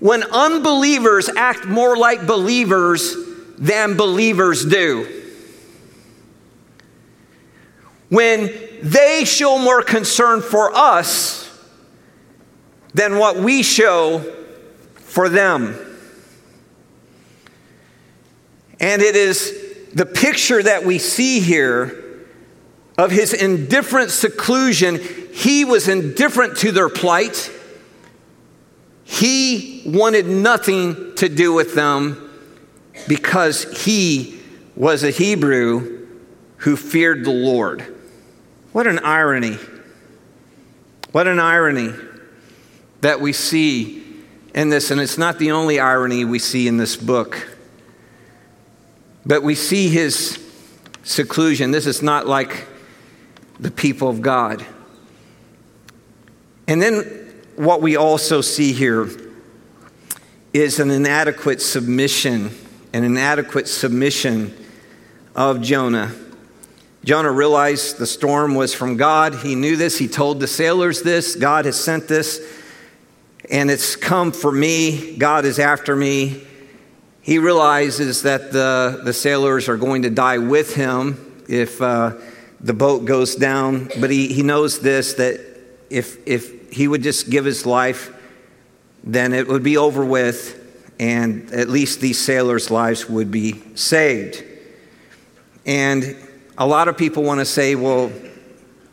when 0.00 0.22
unbelievers 0.22 1.30
act 1.34 1.64
more 1.64 1.96
like 1.96 2.26
believers 2.26 3.16
than 3.56 3.96
believers 3.96 4.66
do. 4.66 5.24
When 8.10 8.52
they 8.82 9.24
show 9.24 9.58
more 9.58 9.80
concern 9.80 10.42
for 10.42 10.76
us 10.76 11.50
than 12.92 13.16
what 13.16 13.38
we 13.38 13.62
show 13.62 14.18
for 14.96 15.30
them. 15.30 15.74
And 18.78 19.00
it 19.00 19.16
is 19.16 19.88
the 19.94 20.04
picture 20.04 20.62
that 20.62 20.84
we 20.84 20.98
see 20.98 21.40
here 21.40 22.26
of 22.98 23.10
his 23.10 23.32
indifferent 23.32 24.10
seclusion 24.10 24.98
he 25.36 25.66
was 25.66 25.86
indifferent 25.86 26.56
to 26.56 26.72
their 26.72 26.88
plight. 26.88 27.52
He 29.04 29.82
wanted 29.84 30.24
nothing 30.26 31.14
to 31.16 31.28
do 31.28 31.52
with 31.52 31.74
them 31.74 32.30
because 33.06 33.84
he 33.84 34.40
was 34.74 35.04
a 35.04 35.10
Hebrew 35.10 36.06
who 36.56 36.74
feared 36.74 37.26
the 37.26 37.32
Lord. 37.32 37.82
What 38.72 38.86
an 38.86 38.98
irony. 39.00 39.58
What 41.12 41.28
an 41.28 41.38
irony 41.38 41.92
that 43.02 43.20
we 43.20 43.34
see 43.34 44.02
in 44.54 44.70
this, 44.70 44.90
and 44.90 44.98
it's 45.02 45.18
not 45.18 45.38
the 45.38 45.50
only 45.50 45.78
irony 45.78 46.24
we 46.24 46.38
see 46.38 46.66
in 46.66 46.78
this 46.78 46.96
book. 46.96 47.46
But 49.26 49.42
we 49.42 49.54
see 49.54 49.90
his 49.90 50.42
seclusion. 51.02 51.72
This 51.72 51.86
is 51.86 52.00
not 52.00 52.26
like 52.26 52.66
the 53.60 53.70
people 53.70 54.08
of 54.08 54.22
God. 54.22 54.64
And 56.68 56.82
then 56.82 57.02
what 57.56 57.80
we 57.80 57.96
also 57.96 58.40
see 58.40 58.72
here 58.72 59.08
is 60.52 60.80
an 60.80 60.90
inadequate 60.90 61.62
submission, 61.62 62.50
an 62.92 63.04
inadequate 63.04 63.68
submission 63.68 64.56
of 65.34 65.60
Jonah. 65.60 66.12
Jonah 67.04 67.30
realized 67.30 67.98
the 67.98 68.06
storm 68.06 68.56
was 68.56 68.74
from 68.74 68.96
God. 68.96 69.34
He 69.36 69.54
knew 69.54 69.76
this. 69.76 69.96
He 69.96 70.08
told 70.08 70.40
the 70.40 70.48
sailors 70.48 71.02
this 71.02 71.36
God 71.36 71.66
has 71.66 71.78
sent 71.78 72.08
this, 72.08 72.40
and 73.48 73.70
it's 73.70 73.94
come 73.94 74.32
for 74.32 74.50
me. 74.50 75.16
God 75.16 75.44
is 75.44 75.58
after 75.58 75.94
me. 75.94 76.42
He 77.22 77.38
realizes 77.38 78.22
that 78.22 78.52
the, 78.52 79.02
the 79.04 79.12
sailors 79.12 79.68
are 79.68 79.76
going 79.76 80.02
to 80.02 80.10
die 80.10 80.38
with 80.38 80.74
him 80.74 81.44
if 81.48 81.80
uh, 81.82 82.14
the 82.60 82.72
boat 82.72 83.04
goes 83.04 83.36
down. 83.36 83.88
But 84.00 84.10
he, 84.10 84.32
he 84.32 84.42
knows 84.42 84.80
this 84.80 85.14
that 85.14 85.55
if, 85.90 86.26
if 86.26 86.72
he 86.72 86.88
would 86.88 87.02
just 87.02 87.30
give 87.30 87.44
his 87.44 87.66
life, 87.66 88.12
then 89.04 89.32
it 89.32 89.46
would 89.46 89.62
be 89.62 89.76
over 89.76 90.04
with, 90.04 90.62
and 90.98 91.50
at 91.52 91.68
least 91.68 92.00
these 92.00 92.18
sailors' 92.18 92.70
lives 92.70 93.08
would 93.08 93.30
be 93.30 93.62
saved. 93.76 94.42
And 95.64 96.16
a 96.58 96.66
lot 96.66 96.88
of 96.88 96.96
people 96.96 97.22
want 97.22 97.40
to 97.40 97.44
say, 97.44 97.74
well, 97.74 98.10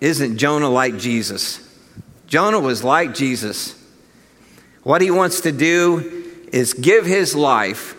isn't 0.02 0.38
Jonah 0.38 0.70
like 0.70 0.98
Jesus? 0.98 1.60
Jonah 2.28 2.60
was 2.60 2.84
like 2.84 3.14
Jesus. 3.14 3.80
What 4.84 5.02
he 5.02 5.12
wants 5.12 5.42
to 5.42 5.52
do 5.52 6.24
is 6.52 6.74
give 6.74 7.06
his 7.06 7.36
life 7.36 7.96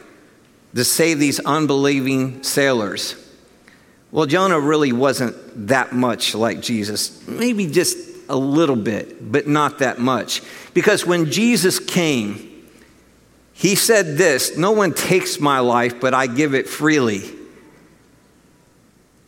to 0.75 0.85
save 0.85 1.19
these 1.19 1.41
unbelieving 1.41 2.43
sailors. 2.43 3.17
Well, 4.11 4.27
Jonah 4.27 4.61
really 4.61 4.93
wasn't 4.93 5.35
that 5.69 5.93
much 5.93 6.35
like 6.35 6.61
Jesus, 6.61 7.27
maybe 7.27 7.67
just 7.67 7.97
a 8.29 8.37
little 8.37 8.77
bit, 8.77 9.31
but 9.33 9.47
not 9.47 9.79
that 9.79 9.99
much. 9.99 10.43
Because 10.73 11.07
when 11.07 11.31
Jesus 11.31 11.79
came, 11.79 12.51
he 13.53 13.75
said 13.75 14.19
this 14.19 14.57
No 14.57 14.73
one 14.73 14.93
takes 14.93 15.41
my 15.41 15.61
life, 15.61 16.01
but 16.01 16.15
I 16.15 16.27
give 16.27 16.55
it 16.55 16.69
freely. 16.69 17.23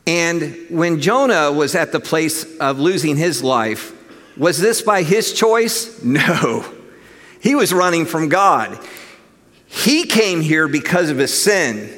And 0.06 0.66
when 0.70 1.00
Jonah 1.00 1.50
was 1.50 1.74
at 1.74 1.92
the 1.92 2.00
place 2.00 2.44
of 2.59 2.78
losing 2.78 3.16
his 3.16 3.42
life, 3.42 3.92
was 4.37 4.59
this 4.59 4.82
by 4.82 5.02
his 5.02 5.32
choice? 5.32 6.02
No. 6.02 6.64
He 7.40 7.54
was 7.54 7.72
running 7.72 8.06
from 8.06 8.28
God. 8.28 8.78
He 9.66 10.04
came 10.04 10.40
here 10.40 10.66
because 10.66 11.11
of 11.11 11.18
his 11.18 11.42
sin. 11.42 11.92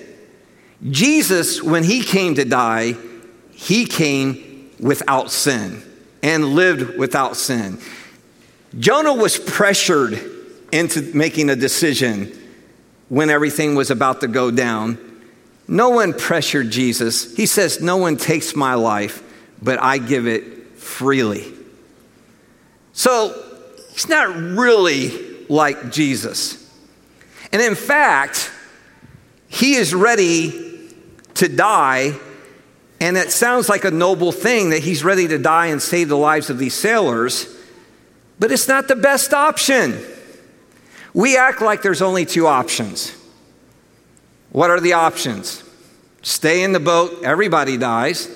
Jesus, 0.91 1.63
when 1.63 1.85
he 1.85 2.03
came 2.03 2.35
to 2.35 2.45
die, 2.45 2.95
he 3.53 3.87
came 3.87 4.71
without 4.79 5.31
sin 5.31 5.83
and 6.23 6.55
lived 6.55 6.99
without 6.99 7.37
sin. 7.37 7.79
Jonah 8.79 9.15
was 9.15 9.39
pressured 9.39 10.21
into 10.73 11.03
making 11.15 11.51
a 11.51 11.57
decision 11.57 12.33
when 13.09 13.31
everything 13.31 13.75
was 13.75 13.91
about 13.91 14.21
to 14.21 14.29
go 14.29 14.51
down. 14.51 14.99
No 15.67 15.91
one 15.91 16.13
pressured 16.13 16.71
Jesus. 16.71 17.35
He 17.37 17.47
says, 17.47 17.81
No 17.81 17.97
one 17.97 18.17
takes 18.17 18.55
my 18.55 18.75
life, 18.75 19.23
but 19.63 19.81
I 19.81 19.99
give 19.99 20.27
it 20.27 20.79
freely. 20.79 21.53
So 22.93 23.35
he's 23.91 24.09
not 24.09 24.35
really 24.35 25.47
like 25.49 25.91
Jesus. 25.93 26.65
And 27.53 27.63
in 27.63 27.75
fact, 27.75 28.51
he 29.49 29.75
is 29.75 29.95
ready 29.95 30.91
to 31.35 31.49
die. 31.49 32.19
And 33.01 33.17
it 33.17 33.31
sounds 33.31 33.69
like 33.69 33.85
a 33.85 33.91
noble 33.91 34.33
thing 34.33 34.71
that 34.71 34.81
he's 34.81 35.05
ready 35.05 35.29
to 35.29 35.39
die 35.39 35.67
and 35.67 35.81
save 35.81 36.09
the 36.09 36.17
lives 36.17 36.51
of 36.51 36.59
these 36.59 36.75
sailors, 36.75 37.47
but 38.41 38.51
it's 38.51 38.69
not 38.69 38.89
the 38.89 38.97
best 38.97 39.33
option. 39.33 39.99
We 41.15 41.37
act 41.37 41.61
like 41.63 41.83
there's 41.83 42.03
only 42.03 42.25
two 42.25 42.47
options. 42.47 43.15
What 44.51 44.71
are 44.71 44.81
the 44.81 44.95
options? 44.95 45.63
Stay 46.23 46.63
in 46.63 46.73
the 46.73 46.81
boat, 46.81 47.23
everybody 47.23 47.77
dies, 47.77 48.29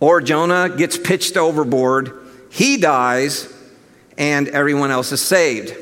or 0.00 0.20
Jonah 0.20 0.68
gets 0.68 0.96
pitched 0.96 1.36
overboard, 1.36 2.12
he 2.50 2.76
dies, 2.76 3.52
and 4.16 4.48
everyone 4.48 4.90
else 4.90 5.10
is 5.12 5.20
saved. 5.20 5.74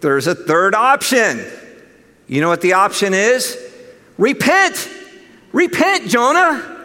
There's 0.00 0.26
a 0.26 0.34
third 0.34 0.74
option. 0.74 1.44
You 2.26 2.40
know 2.40 2.48
what 2.48 2.60
the 2.60 2.74
option 2.74 3.14
is? 3.14 3.58
Repent. 4.18 4.88
Repent, 5.52 6.08
Jonah. 6.08 6.79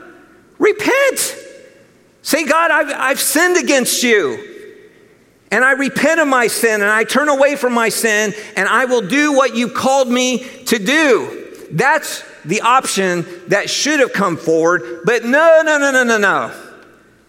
Repent. 0.59 1.37
Say, 2.21 2.45
God, 2.45 2.71
I've, 2.71 2.91
I've 2.91 3.19
sinned 3.19 3.57
against 3.57 4.03
you. 4.03 4.53
And 5.51 5.63
I 5.63 5.73
repent 5.73 6.19
of 6.19 6.27
my 6.27 6.47
sin 6.47 6.81
and 6.81 6.89
I 6.89 7.03
turn 7.03 7.29
away 7.29 7.55
from 7.55 7.73
my 7.73 7.89
sin 7.89 8.33
and 8.57 8.67
I 8.67 8.85
will 8.85 9.07
do 9.07 9.33
what 9.33 9.55
you 9.55 9.69
called 9.69 10.09
me 10.09 10.39
to 10.65 10.79
do. 10.79 11.67
That's 11.71 12.23
the 12.45 12.61
option 12.61 13.25
that 13.47 13.69
should 13.69 13.99
have 13.99 14.13
come 14.13 14.37
forward, 14.37 15.01
but 15.03 15.23
no, 15.23 15.61
no, 15.63 15.77
no, 15.77 15.91
no, 15.91 16.03
no, 16.03 16.17
no. 16.17 16.61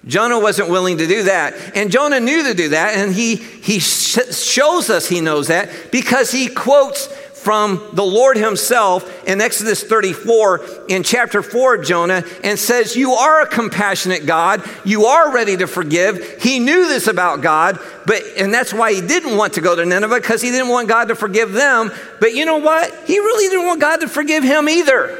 Jonah 0.06 0.38
wasn't 0.38 0.70
willing 0.70 0.98
to 0.98 1.06
do 1.06 1.24
that. 1.24 1.76
And 1.76 1.90
Jonah 1.90 2.20
knew 2.20 2.44
to 2.44 2.54
do 2.54 2.68
that, 2.70 2.96
and 2.96 3.12
he, 3.12 3.36
he 3.36 3.80
sh- 3.80 4.32
shows 4.32 4.88
us 4.88 5.08
he 5.08 5.20
knows 5.20 5.48
that 5.48 5.90
because 5.90 6.30
he 6.30 6.48
quotes 6.48 7.08
from 7.46 7.80
the 7.92 8.02
Lord 8.02 8.37
Himself 8.37 9.24
in 9.24 9.40
Exodus 9.40 9.85
34 9.85 10.87
in 10.88 11.04
chapter 11.04 11.42
4 11.42 11.76
of 11.76 11.87
Jonah 11.87 12.24
and 12.42 12.59
says, 12.59 12.96
You 12.96 13.12
are 13.12 13.42
a 13.42 13.46
compassionate 13.46 14.26
God. 14.26 14.68
You 14.85 15.04
are 15.04 15.32
ready 15.32 15.56
to 15.59 15.68
forgive. 15.68 16.42
He 16.42 16.59
knew 16.59 16.88
this 16.88 17.06
about 17.06 17.42
God, 17.42 17.78
but 18.04 18.20
and 18.37 18.52
that's 18.52 18.74
why 18.74 18.94
he 18.94 19.00
didn't 19.00 19.37
want 19.37 19.52
to 19.52 19.61
go 19.61 19.76
to 19.76 19.87
Nineveh 19.87 20.16
because 20.16 20.42
he 20.42 20.50
didn't 20.50 20.70
want 20.70 20.88
God 20.88 21.06
to 21.06 21.14
forgive 21.14 21.52
them. 21.52 21.92
But 22.18 22.35
you 22.35 22.46
know 22.46 22.59
what? 22.59 22.92
He 23.06 23.16
really 23.16 23.48
didn't 23.48 23.66
want 23.66 23.80
God 23.80 23.98
to 23.98 24.09
forgive 24.09 24.42
him 24.42 24.68
either. 24.68 25.16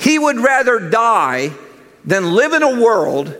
He 0.00 0.18
would 0.18 0.38
rather 0.38 0.90
die 0.90 1.52
than 2.04 2.34
live 2.34 2.54
in 2.54 2.64
a 2.64 2.80
world 2.80 3.32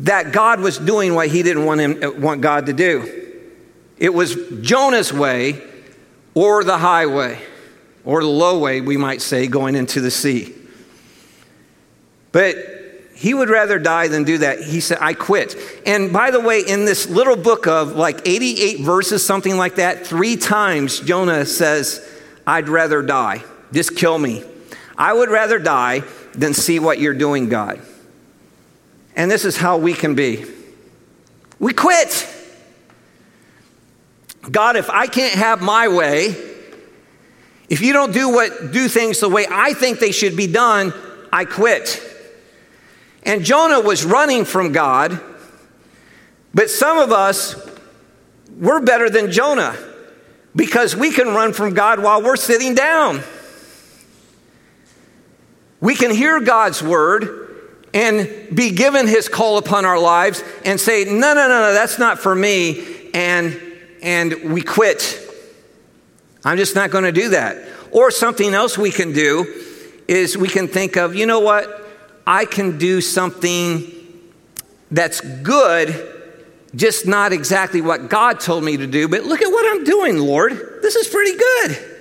that 0.00 0.32
God 0.32 0.58
was 0.58 0.78
doing 0.78 1.14
what 1.14 1.28
he 1.28 1.44
didn't 1.44 1.64
want 1.64 1.80
him 1.80 2.20
want 2.20 2.40
God 2.40 2.66
to 2.66 2.72
do. 2.72 3.36
It 3.98 4.12
was 4.12 4.34
Jonah's 4.62 5.12
way 5.12 5.62
or 6.36 6.62
the 6.62 6.76
highway, 6.76 7.40
or 8.04 8.20
the 8.20 8.28
low 8.28 8.58
way, 8.58 8.82
we 8.82 8.98
might 8.98 9.22
say, 9.22 9.46
going 9.46 9.74
into 9.74 10.02
the 10.02 10.10
sea. 10.10 10.54
But 12.30 12.56
he 13.14 13.32
would 13.32 13.48
rather 13.48 13.78
die 13.78 14.08
than 14.08 14.24
do 14.24 14.36
that. 14.38 14.60
He 14.60 14.80
said, 14.80 14.98
I 15.00 15.14
quit. 15.14 15.56
And 15.86 16.12
by 16.12 16.30
the 16.30 16.38
way, 16.38 16.60
in 16.60 16.84
this 16.84 17.08
little 17.08 17.36
book 17.36 17.66
of 17.66 17.96
like 17.96 18.28
88 18.28 18.80
verses, 18.80 19.24
something 19.24 19.56
like 19.56 19.76
that, 19.76 20.06
three 20.06 20.36
times 20.36 21.00
Jonah 21.00 21.46
says, 21.46 22.06
I'd 22.46 22.68
rather 22.68 23.00
die. 23.00 23.42
Just 23.72 23.96
kill 23.96 24.18
me. 24.18 24.44
I 24.98 25.14
would 25.14 25.30
rather 25.30 25.58
die 25.58 26.02
than 26.34 26.52
see 26.52 26.78
what 26.78 27.00
you're 27.00 27.14
doing, 27.14 27.48
God. 27.48 27.80
And 29.16 29.30
this 29.30 29.46
is 29.46 29.56
how 29.56 29.78
we 29.78 29.94
can 29.94 30.14
be. 30.14 30.44
We 31.58 31.72
quit. 31.72 32.28
God, 34.50 34.76
if 34.76 34.90
I 34.90 35.06
can't 35.06 35.34
have 35.34 35.60
my 35.60 35.88
way, 35.88 36.34
if 37.68 37.80
you 37.80 37.92
don't 37.92 38.12
do 38.12 38.28
what 38.28 38.72
do 38.72 38.88
things 38.88 39.20
the 39.20 39.28
way 39.28 39.46
I 39.50 39.74
think 39.74 39.98
they 39.98 40.12
should 40.12 40.36
be 40.36 40.46
done, 40.46 40.92
I 41.32 41.44
quit. 41.44 42.02
And 43.24 43.44
Jonah 43.44 43.80
was 43.80 44.04
running 44.04 44.44
from 44.44 44.72
God, 44.72 45.20
but 46.54 46.70
some 46.70 46.98
of 46.98 47.12
us 47.12 47.56
we're 48.56 48.80
better 48.80 49.10
than 49.10 49.32
Jonah 49.32 49.76
because 50.54 50.96
we 50.96 51.10
can 51.10 51.28
run 51.28 51.52
from 51.52 51.74
God 51.74 52.00
while 52.00 52.22
we're 52.22 52.36
sitting 52.36 52.74
down. 52.74 53.22
We 55.80 55.94
can 55.94 56.10
hear 56.10 56.40
God's 56.40 56.82
word 56.82 57.42
and 57.92 58.54
be 58.54 58.70
given 58.70 59.06
his 59.06 59.28
call 59.28 59.58
upon 59.58 59.84
our 59.84 59.98
lives 59.98 60.42
and 60.64 60.80
say, 60.80 61.04
No, 61.04 61.34
no, 61.34 61.34
no, 61.34 61.48
no, 61.48 61.72
that's 61.74 61.98
not 61.98 62.18
for 62.18 62.34
me. 62.34 63.10
And 63.12 63.60
and 64.06 64.52
we 64.52 64.62
quit. 64.62 65.20
I'm 66.44 66.56
just 66.56 66.76
not 66.76 66.92
going 66.92 67.04
to 67.04 67.12
do 67.12 67.30
that. 67.30 67.58
Or 67.90 68.12
something 68.12 68.54
else 68.54 68.78
we 68.78 68.92
can 68.92 69.12
do 69.12 69.64
is 70.06 70.38
we 70.38 70.46
can 70.46 70.68
think 70.68 70.96
of, 70.96 71.16
you 71.16 71.26
know 71.26 71.40
what? 71.40 71.84
I 72.24 72.44
can 72.44 72.78
do 72.78 73.00
something 73.00 73.92
that's 74.92 75.20
good, 75.20 76.14
just 76.76 77.04
not 77.04 77.32
exactly 77.32 77.80
what 77.80 78.08
God 78.08 78.38
told 78.38 78.62
me 78.62 78.76
to 78.76 78.86
do, 78.86 79.08
but 79.08 79.24
look 79.24 79.42
at 79.42 79.48
what 79.48 79.74
I'm 79.74 79.82
doing, 79.82 80.18
Lord. 80.18 80.52
This 80.82 80.94
is 80.94 81.08
pretty 81.08 81.36
good. 81.36 81.98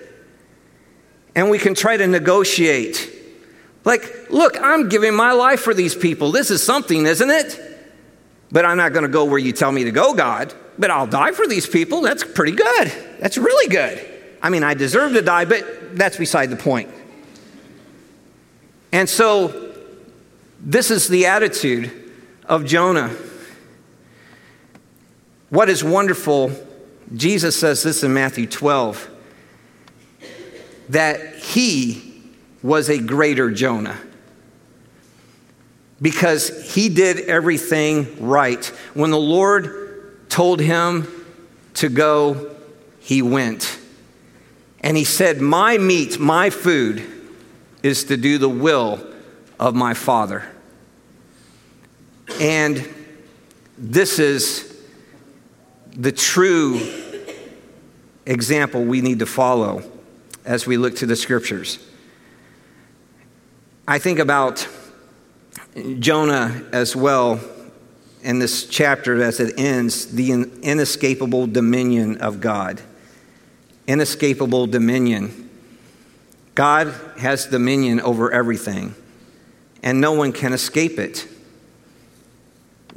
And 1.34 1.50
we 1.50 1.58
can 1.58 1.74
try 1.74 1.98
to 1.98 2.06
negotiate. 2.06 3.12
Like, 3.84 4.30
look, 4.30 4.62
I'm 4.62 4.90
giving 4.90 5.16
my 5.16 5.32
life 5.32 5.62
for 5.62 5.74
these 5.74 5.96
people. 5.96 6.32
This 6.32 6.52
is 6.52 6.62
something, 6.62 7.08
isn't 7.08 7.30
it? 7.32 7.60
But 8.52 8.64
I'm 8.64 8.78
not 8.78 8.94
going 8.94 9.04
to 9.04 9.12
go 9.12 9.26
where 9.26 9.40
you 9.40 9.54
tell 9.54 9.72
me 9.72 9.86
to 9.86 9.92
go, 9.92 10.14
God 10.14 10.54
but 10.78 10.92
I'll 10.92 11.08
die 11.08 11.32
for 11.32 11.48
these 11.48 11.68
people. 11.68 12.02
That's 12.02 12.24
pretty 12.24 12.54
good. 12.54 12.92
That's 13.20 13.38
really 13.38 13.70
good. 13.70 14.06
I 14.42 14.50
mean, 14.50 14.64
I 14.64 14.74
deserve 14.74 15.14
to 15.14 15.22
die, 15.22 15.46
but 15.46 15.98
that's 15.98 16.18
beside 16.18 16.50
the 16.50 16.56
point. 16.56 16.90
And 18.92 19.10
so, 19.10 19.74
this 20.60 20.92
is 20.92 21.08
the 21.08 21.26
attitude 21.26 21.92
of 22.46 22.66
Jonah. 22.66 23.16
What 25.50 25.70
is 25.70 25.84
wonderful, 25.84 26.52
Jesus 27.16 27.60
says 27.60 27.84
this 27.84 28.04
in 28.04 28.14
Matthew 28.14 28.48
12, 28.48 29.10
that 30.90 31.36
he 31.36 32.24
was 32.62 32.90
a 32.90 33.00
greater 33.00 33.52
Jonah 33.52 34.00
because 36.02 36.74
he 36.74 36.90
did 36.90 37.20
everything 37.22 38.28
right. 38.28 38.66
When 38.94 39.12
the 39.12 39.20
Lord 39.20 39.85
told 40.36 40.60
him 40.60 41.08
to 41.74 41.88
go, 41.88 42.54
he 43.00 43.22
went. 43.22 43.80
And 44.82 44.98
he 44.98 45.06
said, 45.06 45.40
My 45.40 45.78
meat, 45.78 46.20
my 46.20 46.50
food, 46.50 47.02
is 47.82 48.04
to 48.04 48.18
do 48.18 48.38
the 48.38 48.50
will 48.50 49.00
of 49.58 49.76
my 49.76 49.94
Father. 49.94 50.44
And 52.42 52.86
this 53.78 54.20
is 54.20 54.78
the 55.92 56.12
true 56.12 56.82
example 58.26 58.84
we 58.84 59.00
need 59.00 59.20
to 59.20 59.26
follow 59.26 59.90
as 60.44 60.68
we 60.68 60.76
look 60.76 60.98
to 60.98 61.06
the 61.06 61.16
scriptures. 61.16 61.80
I 63.88 64.00
think 64.00 64.20
about 64.20 64.68
Jonah 66.00 66.62
as 66.74 66.94
well 66.94 67.40
in 68.26 68.40
this 68.40 68.66
chapter 68.66 69.22
as 69.22 69.40
it 69.40 69.54
ends 69.60 70.08
the 70.08 70.32
inescapable 70.32 71.46
dominion 71.46 72.18
of 72.18 72.42
God. 72.42 72.82
Inescapable 73.86 74.66
dominion. 74.66 75.48
God 76.56 76.88
has 77.20 77.46
dominion 77.46 78.02
over 78.02 78.32
everything, 78.32 78.96
and 79.84 80.02
no 80.02 80.14
one 80.14 80.32
can 80.32 80.54
escape 80.54 80.98
it. 80.98 81.28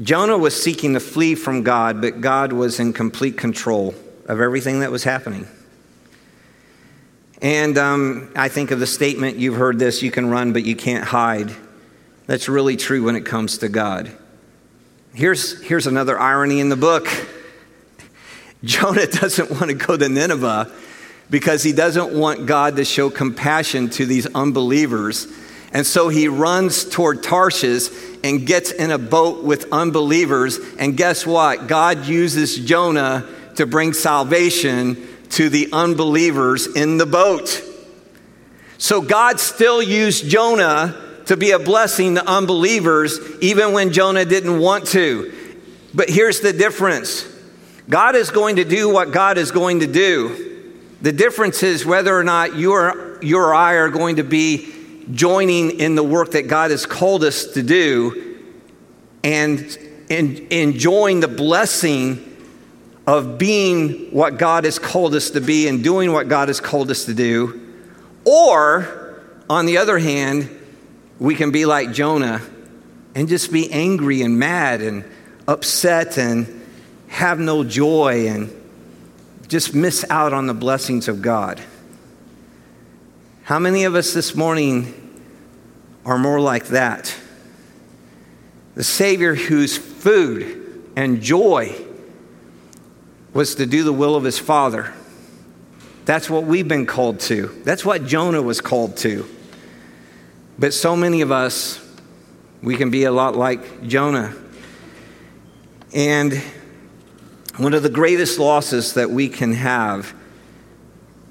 Jonah 0.00 0.38
was 0.38 0.60
seeking 0.60 0.94
to 0.94 1.00
flee 1.00 1.34
from 1.34 1.62
God, 1.62 2.00
but 2.00 2.22
God 2.22 2.54
was 2.54 2.80
in 2.80 2.94
complete 2.94 3.36
control 3.36 3.94
of 4.26 4.40
everything 4.40 4.80
that 4.80 4.90
was 4.90 5.04
happening. 5.04 5.46
And 7.42 7.76
um, 7.76 8.32
I 8.34 8.48
think 8.48 8.70
of 8.70 8.80
the 8.80 8.86
statement 8.86 9.36
you've 9.36 9.56
heard 9.56 9.78
this 9.78 10.02
you 10.02 10.10
can 10.10 10.30
run, 10.30 10.54
but 10.54 10.64
you 10.64 10.74
can't 10.74 11.04
hide. 11.04 11.54
That's 12.26 12.48
really 12.48 12.76
true 12.78 13.02
when 13.02 13.14
it 13.14 13.26
comes 13.26 13.58
to 13.58 13.68
God. 13.68 14.10
Here's, 15.18 15.60
here's 15.62 15.88
another 15.88 16.16
irony 16.16 16.60
in 16.60 16.68
the 16.68 16.76
book 16.76 17.08
Jonah 18.62 19.08
doesn't 19.08 19.50
want 19.50 19.64
to 19.64 19.74
go 19.74 19.96
to 19.96 20.08
Nineveh 20.08 20.72
because 21.28 21.64
he 21.64 21.72
doesn't 21.72 22.12
want 22.16 22.46
God 22.46 22.76
to 22.76 22.84
show 22.84 23.10
compassion 23.10 23.90
to 23.90 24.06
these 24.06 24.32
unbelievers. 24.32 25.26
And 25.72 25.84
so 25.84 26.08
he 26.08 26.28
runs 26.28 26.88
toward 26.88 27.24
Tarshish 27.24 27.88
and 28.22 28.46
gets 28.46 28.70
in 28.70 28.92
a 28.92 28.98
boat 28.98 29.42
with 29.42 29.72
unbelievers. 29.72 30.60
And 30.78 30.96
guess 30.96 31.26
what? 31.26 31.66
God 31.66 32.06
uses 32.06 32.56
Jonah 32.56 33.28
to 33.56 33.66
bring 33.66 33.94
salvation 33.94 35.04
to 35.30 35.48
the 35.48 35.70
unbelievers 35.72 36.68
in 36.68 36.96
the 36.96 37.06
boat. 37.06 37.60
So 38.78 39.00
God 39.00 39.40
still 39.40 39.82
used 39.82 40.28
Jonah 40.28 41.07
to 41.28 41.36
be 41.36 41.50
a 41.50 41.58
blessing 41.58 42.14
to 42.14 42.26
unbelievers, 42.26 43.20
even 43.42 43.72
when 43.72 43.92
Jonah 43.92 44.24
didn't 44.24 44.58
want 44.58 44.86
to. 44.88 45.32
But 45.94 46.08
here's 46.08 46.40
the 46.40 46.54
difference 46.54 47.26
God 47.88 48.16
is 48.16 48.30
going 48.30 48.56
to 48.56 48.64
do 48.64 48.92
what 48.92 49.12
God 49.12 49.36
is 49.36 49.50
going 49.50 49.80
to 49.80 49.86
do. 49.86 50.74
The 51.02 51.12
difference 51.12 51.62
is 51.62 51.86
whether 51.86 52.16
or 52.16 52.24
not 52.24 52.56
you 52.56 52.72
or, 52.72 53.18
you 53.22 53.38
or 53.38 53.54
I 53.54 53.74
are 53.74 53.90
going 53.90 54.16
to 54.16 54.24
be 54.24 54.74
joining 55.12 55.78
in 55.78 55.94
the 55.94 56.02
work 56.02 56.32
that 56.32 56.48
God 56.48 56.70
has 56.70 56.86
called 56.86 57.22
us 57.22 57.44
to 57.52 57.62
do 57.62 58.40
and, 59.22 59.60
and 60.10 60.38
enjoying 60.50 61.20
the 61.20 61.28
blessing 61.28 62.24
of 63.06 63.38
being 63.38 64.10
what 64.12 64.38
God 64.38 64.64
has 64.64 64.78
called 64.78 65.14
us 65.14 65.30
to 65.30 65.40
be 65.40 65.68
and 65.68 65.84
doing 65.84 66.12
what 66.12 66.28
God 66.28 66.48
has 66.48 66.60
called 66.60 66.90
us 66.90 67.04
to 67.04 67.14
do. 67.14 67.74
Or, 68.24 69.22
on 69.48 69.66
the 69.66 69.78
other 69.78 69.98
hand, 69.98 70.57
we 71.18 71.34
can 71.34 71.50
be 71.50 71.64
like 71.66 71.92
Jonah 71.92 72.40
and 73.14 73.28
just 73.28 73.52
be 73.52 73.70
angry 73.72 74.22
and 74.22 74.38
mad 74.38 74.80
and 74.80 75.04
upset 75.46 76.18
and 76.18 76.64
have 77.08 77.38
no 77.38 77.64
joy 77.64 78.28
and 78.28 78.54
just 79.48 79.74
miss 79.74 80.04
out 80.10 80.32
on 80.32 80.46
the 80.46 80.54
blessings 80.54 81.08
of 81.08 81.22
God. 81.22 81.60
How 83.42 83.58
many 83.58 83.84
of 83.84 83.94
us 83.94 84.12
this 84.12 84.34
morning 84.34 85.22
are 86.04 86.18
more 86.18 86.40
like 86.40 86.66
that? 86.66 87.14
The 88.74 88.84
Savior 88.84 89.34
whose 89.34 89.76
food 89.76 90.90
and 90.94 91.20
joy 91.22 91.74
was 93.32 93.56
to 93.56 93.66
do 93.66 93.82
the 93.82 93.92
will 93.92 94.14
of 94.14 94.24
his 94.24 94.38
Father. 94.38 94.92
That's 96.04 96.30
what 96.30 96.44
we've 96.44 96.68
been 96.68 96.86
called 96.86 97.20
to. 97.20 97.46
That's 97.64 97.84
what 97.84 98.04
Jonah 98.06 98.42
was 98.42 98.60
called 98.60 98.96
to. 98.98 99.28
But 100.58 100.74
so 100.74 100.96
many 100.96 101.20
of 101.20 101.30
us, 101.30 101.84
we 102.62 102.76
can 102.76 102.90
be 102.90 103.04
a 103.04 103.12
lot 103.12 103.36
like 103.36 103.86
Jonah. 103.86 104.34
And 105.94 106.34
one 107.56 107.74
of 107.74 107.82
the 107.82 107.90
greatest 107.90 108.38
losses 108.38 108.94
that 108.94 109.10
we 109.10 109.28
can 109.28 109.52
have 109.52 110.14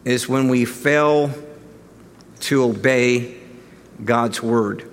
is 0.06 0.30
when 0.30 0.48
we 0.48 0.64
fail 0.64 1.32
to 2.40 2.64
obey 2.64 3.36
God's 4.04 4.42
word 4.42 4.90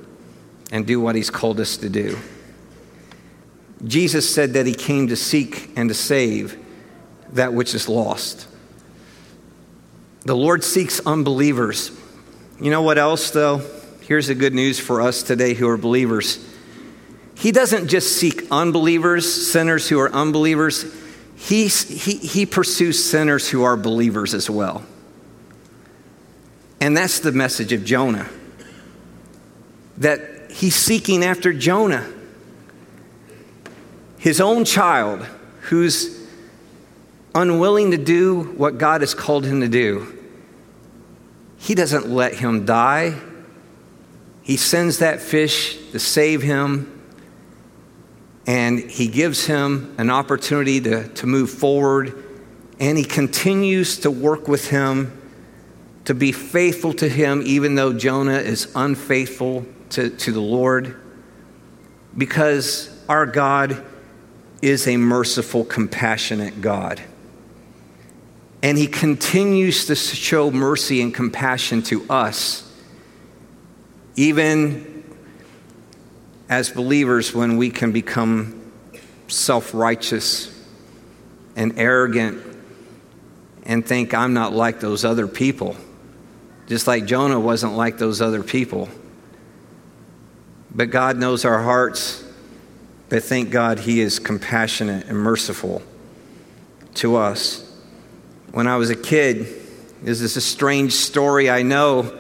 and 0.73 0.87
do 0.87 1.01
what 1.01 1.15
he's 1.15 1.31
called 1.31 1.61
us 1.61 1.77
to 1.77 1.89
do. 1.89 2.19
Jesus 3.85 4.33
said 4.33 4.55
that 4.55 4.67
he 4.67 4.75
came 4.75 5.09
to 5.09 5.17
seek 5.17 5.71
and 5.77 5.89
to 5.89 5.95
save 5.95 6.59
that 7.31 7.53
which 7.53 7.75
is 7.75 7.89
lost. 7.89 8.49
The 10.23 10.35
Lord 10.35 10.65
seeks 10.65 11.01
unbelievers. 11.07 11.91
You 12.61 12.71
know 12.71 12.83
what 12.83 12.99
else, 12.99 13.31
though? 13.31 13.63
Here's 14.07 14.27
the 14.27 14.35
good 14.35 14.53
news 14.53 14.79
for 14.79 15.01
us 15.01 15.23
today 15.23 15.55
who 15.55 15.67
are 15.67 15.79
believers. 15.79 16.47
He 17.37 17.53
doesn't 17.53 17.89
just 17.89 18.19
seek 18.19 18.47
unbelievers, 18.51 19.51
sinners 19.51 19.89
who 19.89 19.99
are 19.99 20.13
unbelievers. 20.13 20.85
He, 21.37 21.69
he, 21.69 22.19
he 22.19 22.45
pursues 22.45 23.03
sinners 23.03 23.49
who 23.49 23.63
are 23.63 23.79
believers 23.79 24.35
as 24.35 24.51
well. 24.51 24.85
And 26.83 26.95
that's 26.95 27.21
the 27.21 27.33
message 27.33 27.73
of 27.73 27.87
Jonah. 27.87 28.29
That 29.97 30.51
he's 30.51 30.77
seeking 30.77 31.25
after 31.25 31.55
Jonah, 31.55 32.07
his 34.19 34.39
own 34.39 34.67
child, 34.67 35.27
who's 35.63 36.29
unwilling 37.35 37.93
to 37.93 37.97
do 37.97 38.43
what 38.59 38.77
God 38.77 39.01
has 39.01 39.15
called 39.15 39.47
him 39.47 39.63
to 39.63 39.69
do. 39.69 40.15
He 41.57 41.75
doesn't 41.75 42.11
let 42.11 42.35
him 42.35 42.67
die. 42.67 43.19
He 44.45 44.59
sends 44.59 44.99
that 44.99 45.23
fish 45.23 45.79
to 45.93 45.99
save 45.99 46.43
him, 46.43 47.03
and 48.47 48.79
he 48.79 49.09
gives 49.09 49.47
him 49.47 49.95
an 49.97 50.11
opportunity 50.11 50.83
to, 50.83 51.09
to 51.09 51.27
move 51.27 51.49
forward, 51.49 52.23
and 52.79 52.99
he 52.99 53.05
continues 53.05 54.01
to 54.01 54.11
work 54.11 54.47
with 54.47 54.69
him 54.69 55.19
to 56.05 56.15
be 56.15 56.31
faithful 56.31 56.93
to 56.93 57.09
him, 57.09 57.43
even 57.47 57.75
though 57.75 57.95
Jonah 57.95 58.37
is 58.37 58.71
unfaithful 58.77 59.65
to, 59.91 60.11
to 60.11 60.31
the 60.31 60.43
Lord, 60.43 60.95
because 62.15 63.03
our 63.09 63.25
God 63.25 63.83
is 64.61 64.87
a 64.87 64.99
merciful, 64.99 65.65
compassionate 65.65 66.61
God. 66.61 67.01
And 68.63 68.77
he 68.77 68.89
continues 68.89 69.87
to 69.87 69.95
show 69.95 70.51
mercy 70.51 71.01
and 71.01 71.15
compassion 71.15 71.81
to 71.85 72.05
us 72.11 72.64
even 74.17 74.95
as 76.49 76.71
believers, 76.71 77.35
when 77.35 77.57
we 77.57 77.71
can 77.71 77.93
become 77.93 78.71
self 79.29 79.75
righteous 79.75 80.51
and 81.57 81.79
arrogant 81.79 82.43
and 83.65 83.85
think, 83.85 84.13
I'm 84.13 84.35
not 84.35 84.53
like 84.53 84.81
those 84.81 85.05
other 85.05 85.27
people, 85.27 85.77
just 86.67 86.87
like 86.87 87.07
Jonah 87.07 87.41
wasn't 87.41 87.75
like 87.75 87.99
those 87.99 88.21
other 88.21 88.43
people. 88.43 88.89
But 90.75 90.91
God 90.91 91.17
knows 91.17 91.45
our 91.45 91.63
hearts, 91.63 92.23
but 93.09 93.23
thank 93.23 93.51
God 93.51 93.79
He 93.79 94.01
is 94.01 94.19
compassionate 94.19 95.07
and 95.07 95.17
merciful 95.17 95.83
to 96.95 97.17
us. 97.17 97.61
When 98.53 98.67
I 98.67 98.77
was 98.77 98.91
a 98.91 98.97
kid, 98.97 99.47
this 100.03 100.21
is 100.21 100.37
a 100.37 100.41
strange 100.41 100.93
story, 100.93 101.49
I 101.49 101.63
know 101.63 102.19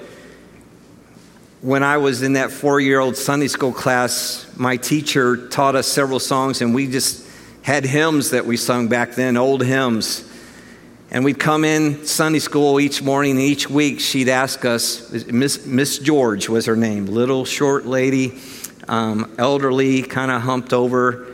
when 1.65 1.83
I 1.83 1.97
was 1.97 2.21
in 2.21 2.35
that 2.35 2.53
four 2.53 2.79
year 2.79 3.01
old 3.01 3.17
Sunday 3.17 3.49
school 3.49 3.73
class, 3.73 4.47
my 4.55 4.77
teacher 4.77 5.49
taught 5.49 5.75
us 5.75 5.87
several 5.87 6.21
songs, 6.21 6.61
and 6.61 6.75
we 6.75 6.87
just 6.87 7.27
had 7.63 7.87
hymns 7.87 8.31
that 8.31 8.45
we 8.45 8.59
sung 8.59 8.89
back 8.89 9.15
then, 9.15 9.39
old 9.39 9.65
hymns. 9.65 10.31
And 11.11 11.25
we'd 11.25 11.39
come 11.39 11.65
in 11.65 12.05
Sunday 12.05 12.41
school 12.41 12.79
each 12.81 13.03
morning, 13.03 13.31
and 13.31 13.41
each 13.41 13.71
week 13.71 14.01
she'd 14.01 14.29
ask 14.29 14.67
us, 14.67 15.11
Miss, 15.25 15.65
Miss 15.65 15.99
George 15.99 16.51
was 16.51 16.67
her 16.67 16.77
name, 16.77 17.07
little 17.07 17.47
short 17.47 17.87
lady, 17.87 18.43
um, 18.87 19.35
elderly, 19.39 20.03
kind 20.03 20.31
of 20.31 20.43
humped 20.43 20.75
over, 20.75 21.33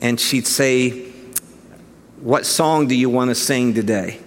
and 0.00 0.20
she'd 0.20 0.46
say, 0.46 1.12
What 2.20 2.44
song 2.44 2.88
do 2.88 2.94
you 2.94 3.08
want 3.08 3.30
to 3.30 3.34
sing 3.34 3.72
today? 3.72 4.20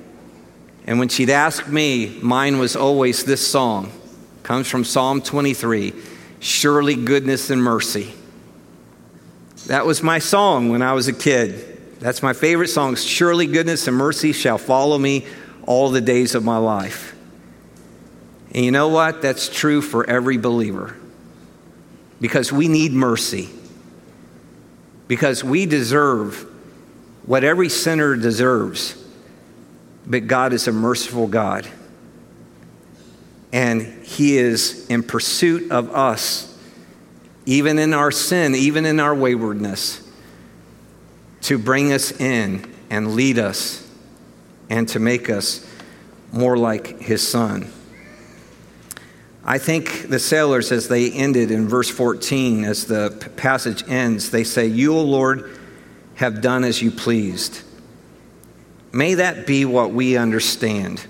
And 0.88 0.98
when 0.98 1.08
she'd 1.08 1.30
ask 1.30 1.68
me, 1.68 2.18
mine 2.24 2.58
was 2.58 2.76
always 2.76 3.26
this 3.26 3.48
song 3.48 3.92
comes 4.44 4.68
from 4.68 4.84
Psalm 4.84 5.22
23 5.22 5.94
Surely 6.40 6.96
goodness 6.96 7.50
and 7.50 7.62
mercy. 7.62 8.14
That 9.68 9.86
was 9.86 10.02
my 10.02 10.20
song 10.20 10.70
when 10.70 10.82
I 10.82 10.94
was 10.94 11.08
a 11.08 11.14
kid. 11.14 12.00
That's 12.00 12.24
my 12.24 12.34
favorite 12.34 12.70
song. 12.70 12.96
Surely 12.96 13.46
goodness 13.46 13.88
and 13.88 13.98
mercy 13.98 14.32
shall 14.32 14.58
follow 14.58 14.98
me 14.98 15.28
all 15.66 15.90
the 15.90 16.02
days 16.02 16.36
of 16.36 16.44
my 16.46 16.58
life. 16.58 17.14
And 18.54 18.64
you 18.64 18.72
know 18.72 18.88
what? 18.88 19.22
That's 19.22 19.50
true 19.50 19.82
for 19.82 20.10
every 20.10 20.38
believer. 20.38 20.96
Because 22.22 22.52
we 22.52 22.68
need 22.68 22.94
mercy. 22.94 23.50
Because 25.08 25.44
we 25.44 25.66
deserve 25.66 26.48
what 27.26 27.44
every 27.44 27.70
sinner 27.70 28.16
deserves. 28.16 28.96
But 30.08 30.28
God 30.28 30.54
is 30.54 30.68
a 30.68 30.72
merciful 30.72 31.28
God 31.28 31.68
and 33.52 33.82
He 34.04 34.38
is 34.38 34.88
in 34.88 35.04
pursuit 35.04 35.72
of 35.72 35.94
us, 35.94 36.58
even 37.46 37.80
in 37.80 37.94
our 37.94 38.12
sin, 38.12 38.56
even 38.56 38.86
in 38.86 39.00
our 39.00 39.16
waywardness, 39.16 40.08
to 41.42 41.58
bring 41.58 41.92
us 41.92 42.12
in 42.20 42.72
and 42.90 43.16
lead 43.16 43.40
us 43.40 43.88
and 44.70 44.88
to 44.90 45.00
make 45.00 45.30
us 45.30 45.66
more 46.32 46.58
like 46.58 47.00
his 47.00 47.28
son. 47.28 47.72
I 49.44 49.58
think 49.58 50.10
the 50.10 50.20
sailors, 50.20 50.72
as 50.72 50.88
they 50.88 51.12
ended 51.12 51.50
in 51.50 51.68
verse 51.68 51.90
14, 51.90 52.66
as 52.66 52.86
the 52.86 53.32
passage 53.36 53.84
ends, 53.88 54.30
they 54.30 54.44
say, 54.44 54.68
You, 54.68 54.96
O 54.96 55.02
Lord, 55.02 55.58
have 56.16 56.42
done 56.42 56.64
as 56.64 56.82
you 56.82 56.92
pleased. 56.92 57.62
May 58.92 59.16
that 59.16 59.48
be 59.48 59.66
what 59.66 59.92
we 59.92 60.18
understand. 60.18 61.06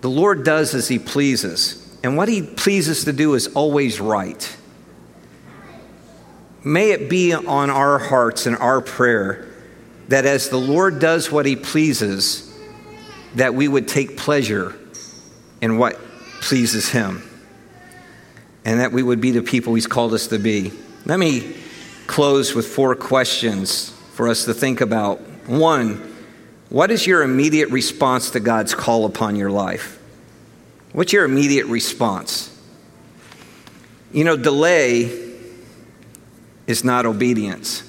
The 0.00 0.10
Lord 0.10 0.44
does 0.44 0.74
as 0.74 0.88
he 0.88 0.98
pleases, 0.98 1.98
and 2.02 2.16
what 2.16 2.28
he 2.28 2.42
pleases 2.42 3.04
to 3.04 3.12
do 3.12 3.34
is 3.34 3.48
always 3.48 4.00
right. 4.00 4.56
May 6.64 6.90
it 6.90 7.08
be 7.08 7.32
on 7.32 7.70
our 7.70 7.98
hearts 7.98 8.46
and 8.46 8.56
our 8.56 8.80
prayer 8.80 9.48
that 10.08 10.24
as 10.24 10.48
the 10.48 10.58
Lord 10.58 10.98
does 11.00 11.30
what 11.30 11.46
he 11.46 11.56
pleases, 11.56 12.44
that 13.34 13.54
we 13.54 13.68
would 13.68 13.88
take 13.88 14.16
pleasure 14.16 14.74
in 15.60 15.78
what 15.78 15.98
pleases 16.40 16.88
him 16.88 17.22
and 18.64 18.80
that 18.80 18.92
we 18.92 19.02
would 19.02 19.20
be 19.20 19.30
the 19.30 19.42
people 19.42 19.74
he's 19.74 19.86
called 19.86 20.12
us 20.14 20.28
to 20.28 20.38
be. 20.38 20.72
Let 21.04 21.18
me 21.18 21.56
close 22.06 22.54
with 22.54 22.66
four 22.66 22.94
questions 22.94 23.90
for 24.12 24.28
us 24.28 24.44
to 24.46 24.54
think 24.54 24.80
about. 24.80 25.20
One, 25.46 26.14
what 26.68 26.90
is 26.90 27.06
your 27.06 27.22
immediate 27.22 27.70
response 27.70 28.30
to 28.32 28.40
God's 28.40 28.74
call 28.74 29.04
upon 29.04 29.36
your 29.36 29.50
life? 29.50 29.98
What's 30.92 31.12
your 31.12 31.24
immediate 31.24 31.66
response? 31.66 32.54
You 34.12 34.24
know, 34.24 34.36
delay 34.36 35.28
is 36.66 36.84
not 36.84 37.06
obedience. 37.06 37.82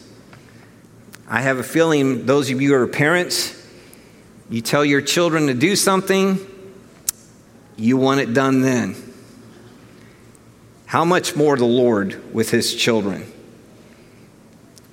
I 1.28 1.42
have 1.42 1.60
a 1.60 1.64
feeling 1.64 2.26
those 2.26 2.50
of 2.50 2.62
you 2.62 2.70
who 2.70 2.76
are 2.76 2.88
parents, 2.88 3.56
you 4.50 4.62
tell 4.62 4.84
your 4.84 5.02
children 5.02 5.48
to 5.48 5.54
do 5.54 5.76
something, 5.76 6.40
you 7.78 7.98
want 7.98 8.22
it 8.22 8.34
done 8.34 8.62
then. 8.62 8.96
How 10.86 11.06
much 11.06 11.36
more 11.36 11.56
the 11.56 11.66
Lord 11.66 12.34
with 12.34 12.50
his 12.50 12.74
children? 12.74 13.32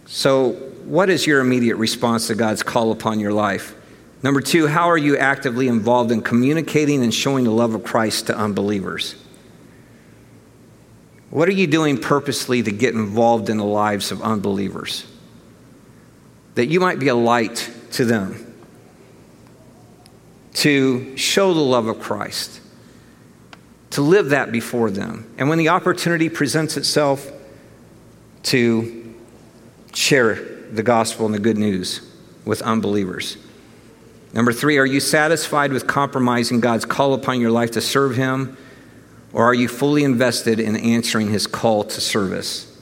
So, 0.05 0.65
what 0.87 1.11
is 1.11 1.26
your 1.26 1.41
immediate 1.41 1.76
response 1.76 2.28
to 2.28 2.34
God's 2.34 2.62
call 2.62 2.93
upon 2.93 3.18
your 3.18 3.32
life? 3.32 3.74
Number 4.22 4.41
two, 4.41 4.66
how 4.66 4.89
are 4.89 4.97
you 4.97 5.16
actively 5.18 5.68
involved 5.68 6.12
in 6.12 6.22
communicating 6.22 7.03
and 7.03 7.12
showing 7.12 7.45
the 7.45 7.51
love 7.51 7.74
of 7.74 7.84
Christ 7.84 8.28
to 8.28 8.37
unbelievers? 8.37 9.16
What 11.30 11.49
are 11.49 11.53
you 11.53 11.66
doing 11.66 11.99
purposely 11.99 12.62
to 12.62 12.70
get 12.70 12.95
involved 12.95 13.51
in 13.51 13.59
the 13.59 13.64
lives 13.64 14.12
of 14.12 14.22
unbelievers? 14.22 15.05
That 16.55 16.66
you 16.66 16.80
might 16.80 16.99
be 16.99 17.09
a 17.09 17.14
light 17.14 17.70
to 17.93 18.05
them, 18.05 18.55
to 20.55 21.16
show 21.16 21.53
the 21.53 21.61
love 21.61 21.89
of 21.89 22.01
Christ, 22.01 22.61
to 23.91 24.03
live 24.03 24.30
that 24.30 24.53
before 24.53 24.91
them. 24.91 25.28
And 25.37 25.49
when 25.49 25.59
the 25.59 25.68
opportunity 25.68 26.28
presents 26.28 26.76
itself, 26.76 27.30
to 28.45 29.14
share 29.93 30.55
the 30.74 30.82
gospel 30.82 31.26
and 31.26 31.34
the 31.34 31.38
good 31.38 31.58
news 31.58 32.00
with 32.44 32.62
unbelievers. 32.62 33.36
Number 34.32 34.52
three, 34.52 34.78
are 34.78 34.86
you 34.86 35.00
satisfied 35.00 35.72
with 35.72 35.86
compromising 35.86 36.60
God's 36.60 36.84
call 36.84 37.14
upon 37.14 37.40
your 37.40 37.50
life 37.50 37.72
to 37.72 37.80
serve 37.80 38.16
Him? 38.16 38.56
Or 39.36 39.44
are 39.44 39.54
you 39.54 39.68
fully 39.68 40.02
invested 40.02 40.60
in 40.60 40.76
answering 40.76 41.30
his 41.30 41.46
call 41.46 41.84
to 41.84 42.00
service? 42.00 42.72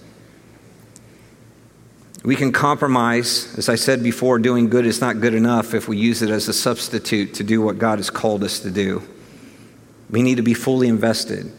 We 2.23 2.37
can 2.37 2.53
compromise, 2.53 3.53
as 3.59 3.69
I 3.69 3.75
said 3.75 4.05
before, 4.05 4.39
doing 4.39 4.71
good 4.71 4.87
is 4.87 5.01
not 5.01 5.21
good 5.21 5.35
enough 5.35 5.75
if 5.75 5.89
we 5.89 5.97
use 5.97 6.23
it 6.23 6.31
as 6.31 6.49
a 6.49 6.53
substitute 6.53 7.35
to 7.35 7.43
do 7.43 7.61
what 7.61 7.79
God 7.81 7.99
has 7.99 8.09
called 8.09 8.45
us 8.45 8.61
to 8.61 8.71
do. 8.71 9.03
We 10.11 10.23
need 10.23 10.37
to 10.37 10.43
be 10.43 10.55
fully 10.55 10.87
invested 10.87 11.53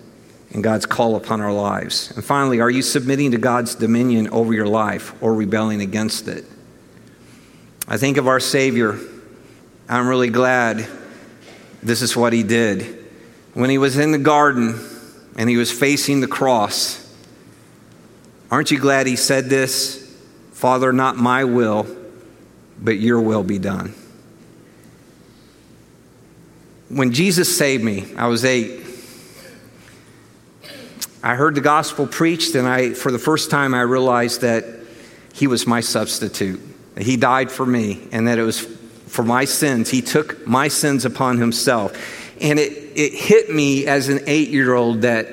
in 0.55 0.61
God's 0.61 0.85
call 0.85 1.17
upon 1.17 1.41
our 1.41 1.51
lives. 1.51 2.11
And 2.15 2.23
finally, 2.23 2.61
are 2.61 2.69
you 2.69 2.81
submitting 2.81 3.31
to 3.31 3.37
God's 3.37 3.75
dominion 3.75 4.29
over 4.29 4.53
your 4.53 4.65
life 4.65 5.13
or 5.21 5.33
rebelling 5.33 5.81
against 5.81 6.29
it? 6.29 6.45
I 7.89 7.97
think 7.97 8.15
of 8.15 8.29
our 8.29 8.39
Savior. 8.39 8.97
I'm 9.89 10.07
really 10.07 10.29
glad 10.29 10.87
this 11.83 12.01
is 12.01 12.15
what 12.15 12.31
he 12.31 12.41
did 12.41 13.05
when 13.53 13.69
he 13.69 13.77
was 13.77 13.97
in 13.97 14.13
the 14.13 14.17
garden 14.17 14.79
and 15.35 15.49
he 15.49 15.57
was 15.57 15.73
facing 15.73 16.21
the 16.21 16.27
cross. 16.27 17.01
Aren't 18.49 18.71
you 18.71 18.79
glad 18.79 19.07
he 19.07 19.17
said 19.17 19.49
this? 19.49 20.17
Father, 20.53 20.93
not 20.93 21.17
my 21.17 21.43
will, 21.43 21.85
but 22.79 22.97
your 22.97 23.19
will 23.19 23.43
be 23.43 23.59
done. 23.59 23.93
When 26.87 27.11
Jesus 27.11 27.57
saved 27.57 27.83
me, 27.83 28.05
I 28.15 28.27
was 28.27 28.45
eight. 28.45 28.84
I 31.25 31.33
heard 31.33 31.55
the 31.55 31.61
gospel 31.61 32.05
preached, 32.05 32.53
and 32.53 32.67
I, 32.67 32.93
for 32.93 33.11
the 33.11 33.17
first 33.17 33.49
time, 33.49 33.73
I 33.73 33.81
realized 33.81 34.41
that 34.41 34.63
he 35.33 35.47
was 35.47 35.65
my 35.65 35.79
substitute. 35.79 36.61
He 36.99 37.17
died 37.17 37.51
for 37.51 37.65
me, 37.65 38.07
and 38.11 38.27
that 38.27 38.37
it 38.37 38.43
was 38.43 38.59
for 38.59 39.23
my 39.23 39.45
sins. 39.45 39.89
He 39.89 40.03
took 40.03 40.45
my 40.45 40.67
sins 40.67 41.03
upon 41.03 41.39
himself. 41.39 41.97
And 42.39 42.59
it, 42.59 42.71
it 42.95 43.13
hit 43.15 43.49
me 43.49 43.87
as 43.87 44.07
an 44.07 44.19
eight 44.27 44.49
year 44.49 44.75
old 44.75 45.01
that 45.01 45.27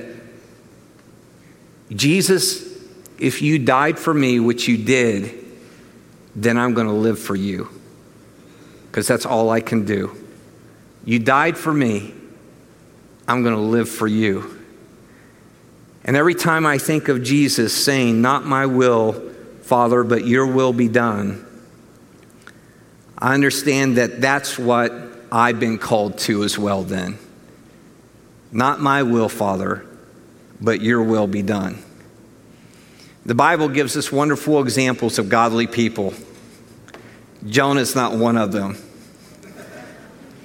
Jesus, 1.91 2.83
if 3.19 3.43
you 3.43 3.59
died 3.59 3.99
for 3.99 4.15
me, 4.15 4.41
which 4.41 4.67
you 4.69 4.79
did, 4.79 5.45
then 6.35 6.57
I'm 6.57 6.73
going 6.73 6.87
to 6.87 6.95
live 6.95 7.19
for 7.19 7.37
you. 7.37 7.69
Because 8.87 9.07
that's 9.07 9.27
all 9.27 9.51
I 9.51 9.61
can 9.61 9.85
do. 9.85 10.17
You 11.05 11.19
died 11.19 11.59
for 11.59 11.75
me, 11.75 12.15
I'm 13.29 13.43
going 13.43 13.57
to 13.57 13.61
live 13.61 13.91
for 13.91 14.07
you. 14.07 14.62
And 16.05 16.17
every 16.17 16.35
time 16.35 16.67
I 16.67 16.79
think 16.79 17.09
of 17.09 17.23
Jesus 17.23 17.73
saying, 17.73 18.21
Not 18.21 18.45
my 18.45 18.67
will, 18.67 19.31
Father, 19.63 20.03
but 20.03 20.27
your 20.27 20.47
will 20.47 20.73
be 20.73 20.89
done, 20.89 21.47
I 23.17 23.35
understand 23.35 23.99
that 23.99 24.21
that's 24.21 24.59
what 24.59 24.93
I've 25.31 25.61
been 25.61 25.79
called 25.79 26.19
to 26.19 26.43
as 26.43 26.59
well, 26.59 26.83
then. 26.83 27.19
Not 28.51 28.81
my 28.81 29.05
will, 29.05 29.29
Father, 29.29 29.87
but 30.61 30.81
your 30.81 31.03
will 31.03 31.27
be 31.27 31.43
done. 31.43 31.83
The 33.25 33.35
Bible 33.35 33.69
gives 33.69 33.97
us 33.97 34.11
wonderful 34.11 34.61
examples 34.61 35.19
of 35.19 35.29
godly 35.29 35.69
people. 35.69 36.13
Jonah's 37.47 37.95
not 37.95 38.15
one 38.15 38.37
of 38.37 38.51
them. 38.51 38.77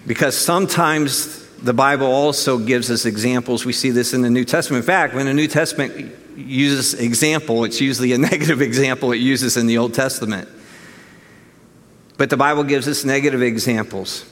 Because 0.06 0.38
sometimes 0.38 1.47
the 1.62 1.74
Bible 1.74 2.08
also 2.08 2.58
gives 2.58 2.92
us 2.92 3.06
examples. 3.06 3.66
We 3.66 3.74
see 3.74 3.90
this 3.90 4.14
in 4.14 4.22
the 4.22 4.30
New 4.30 4.46
Testament. 4.46 4.84
In 4.84 4.88
fact, 4.88 5.14
when 5.14 5.26
the 5.26 5.34
New 5.34 5.48
Testament 5.48 6.16
uses 6.36 6.94
example, 6.94 7.64
it's 7.64 7.82
usually 7.82 8.14
a 8.14 8.18
negative 8.18 8.62
example 8.62 9.12
it 9.12 9.18
uses 9.18 9.58
in 9.58 9.68
the 9.68 9.78
Old 9.78 9.94
Testament. 9.94 10.48
But 12.18 12.30
the 12.30 12.38
Bible 12.38 12.64
gives 12.64 12.88
us 12.88 13.04
negative 13.04 13.42
examples. 13.42 14.26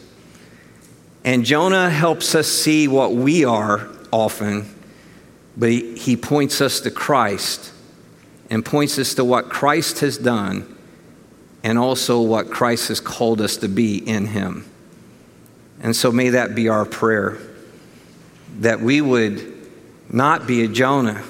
And 1.24 1.44
Jonah 1.44 1.90
helps 1.90 2.36
us 2.36 2.48
see 2.48 2.88
what 2.88 3.14
we 3.14 3.46
are 3.46 3.90
often, 4.12 4.74
but 5.58 5.72
he, 5.72 5.98
he 5.98 6.16
points 6.16 6.62
us 6.62 6.80
to 6.82 6.92
Christ 6.92 7.72
and 8.50 8.64
points 8.64 9.00
us 9.00 9.16
to 9.16 9.26
what 9.26 9.50
Christ 9.50 10.00
has 10.00 10.18
done 10.18 10.78
and 11.64 11.80
also 11.80 12.22
what 12.22 12.52
Christ 12.52 12.90
has 12.90 13.00
called 13.00 13.42
us 13.42 13.58
to 13.58 13.68
be 13.68 13.98
in 13.98 14.28
him. 14.28 14.70
And 15.86 15.96
so 15.96 16.12
may 16.12 16.30
that 16.30 16.56
be 16.56 16.68
our 16.68 16.84
prayer 16.84 17.38
that 18.62 18.82
we 18.82 19.02
would 19.02 19.70
not 20.10 20.48
be 20.48 20.64
a 20.64 20.68
Jonah, 20.68 21.24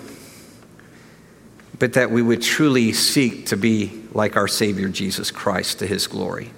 but 1.78 1.92
that 1.94 2.10
we 2.10 2.22
would 2.22 2.42
truly 2.42 2.94
seek 2.94 3.48
to 3.48 3.58
be 3.58 4.02
like 4.14 4.38
our 4.38 4.48
Savior 4.48 4.88
Jesus 4.88 5.30
Christ 5.30 5.80
to 5.80 5.86
his 5.86 6.08
glory. 6.08 6.52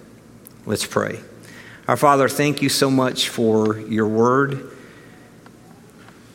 Let's 0.67 0.85
pray. 0.85 1.19
Our 1.87 1.97
Father, 1.97 2.29
thank 2.29 2.61
you 2.61 2.69
so 2.69 2.91
much 2.91 3.29
for 3.29 3.79
your 3.79 4.07
word. 4.07 4.71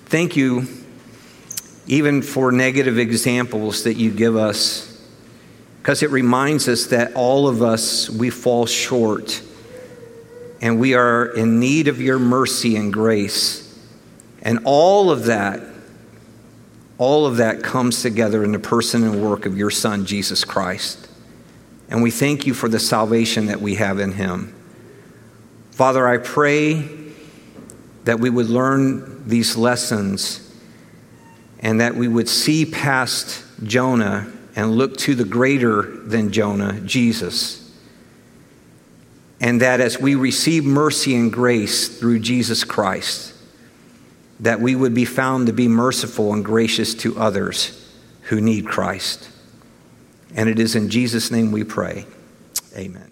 Thank 0.06 0.34
you 0.34 0.66
even 1.86 2.22
for 2.22 2.50
negative 2.50 2.98
examples 2.98 3.84
that 3.84 3.94
you 3.94 4.10
give 4.10 4.34
us, 4.34 5.00
because 5.80 6.02
it 6.02 6.10
reminds 6.10 6.66
us 6.68 6.86
that 6.86 7.14
all 7.14 7.46
of 7.46 7.62
us, 7.62 8.10
we 8.10 8.30
fall 8.30 8.66
short 8.66 9.40
and 10.62 10.78
we 10.78 10.94
are 10.94 11.26
in 11.26 11.58
need 11.58 11.88
of 11.88 12.00
your 12.00 12.20
mercy 12.20 12.76
and 12.76 12.92
grace. 12.92 13.68
And 14.42 14.60
all 14.64 15.10
of 15.10 15.24
that, 15.24 15.60
all 16.98 17.26
of 17.26 17.38
that 17.38 17.64
comes 17.64 18.00
together 18.00 18.44
in 18.44 18.52
the 18.52 18.60
person 18.60 19.02
and 19.02 19.22
work 19.22 19.44
of 19.44 19.58
your 19.58 19.70
Son, 19.70 20.06
Jesus 20.06 20.44
Christ. 20.44 21.08
And 21.88 22.00
we 22.00 22.12
thank 22.12 22.46
you 22.46 22.54
for 22.54 22.68
the 22.68 22.78
salvation 22.78 23.46
that 23.46 23.60
we 23.60 23.74
have 23.74 23.98
in 23.98 24.12
him. 24.12 24.54
Father, 25.72 26.06
I 26.06 26.18
pray 26.18 26.88
that 28.04 28.20
we 28.20 28.30
would 28.30 28.48
learn 28.48 29.28
these 29.28 29.56
lessons 29.56 30.54
and 31.58 31.80
that 31.80 31.96
we 31.96 32.06
would 32.06 32.28
see 32.28 32.64
past 32.64 33.44
Jonah 33.64 34.32
and 34.54 34.76
look 34.76 34.96
to 34.98 35.16
the 35.16 35.24
greater 35.24 35.82
than 35.82 36.30
Jonah, 36.30 36.80
Jesus. 36.80 37.61
And 39.42 39.60
that 39.60 39.80
as 39.80 39.98
we 39.98 40.14
receive 40.14 40.64
mercy 40.64 41.14
and 41.14 41.30
grace 41.30 41.98
through 41.98 42.20
Jesus 42.20 42.64
Christ, 42.64 43.34
that 44.40 44.60
we 44.60 44.74
would 44.74 44.94
be 44.94 45.04
found 45.04 45.48
to 45.48 45.52
be 45.52 45.68
merciful 45.68 46.32
and 46.32 46.44
gracious 46.44 46.94
to 46.94 47.18
others 47.18 47.92
who 48.22 48.40
need 48.40 48.66
Christ. 48.66 49.28
And 50.34 50.48
it 50.48 50.58
is 50.58 50.74
in 50.74 50.88
Jesus' 50.88 51.30
name 51.30 51.52
we 51.52 51.64
pray. 51.64 52.06
Amen. 52.74 53.11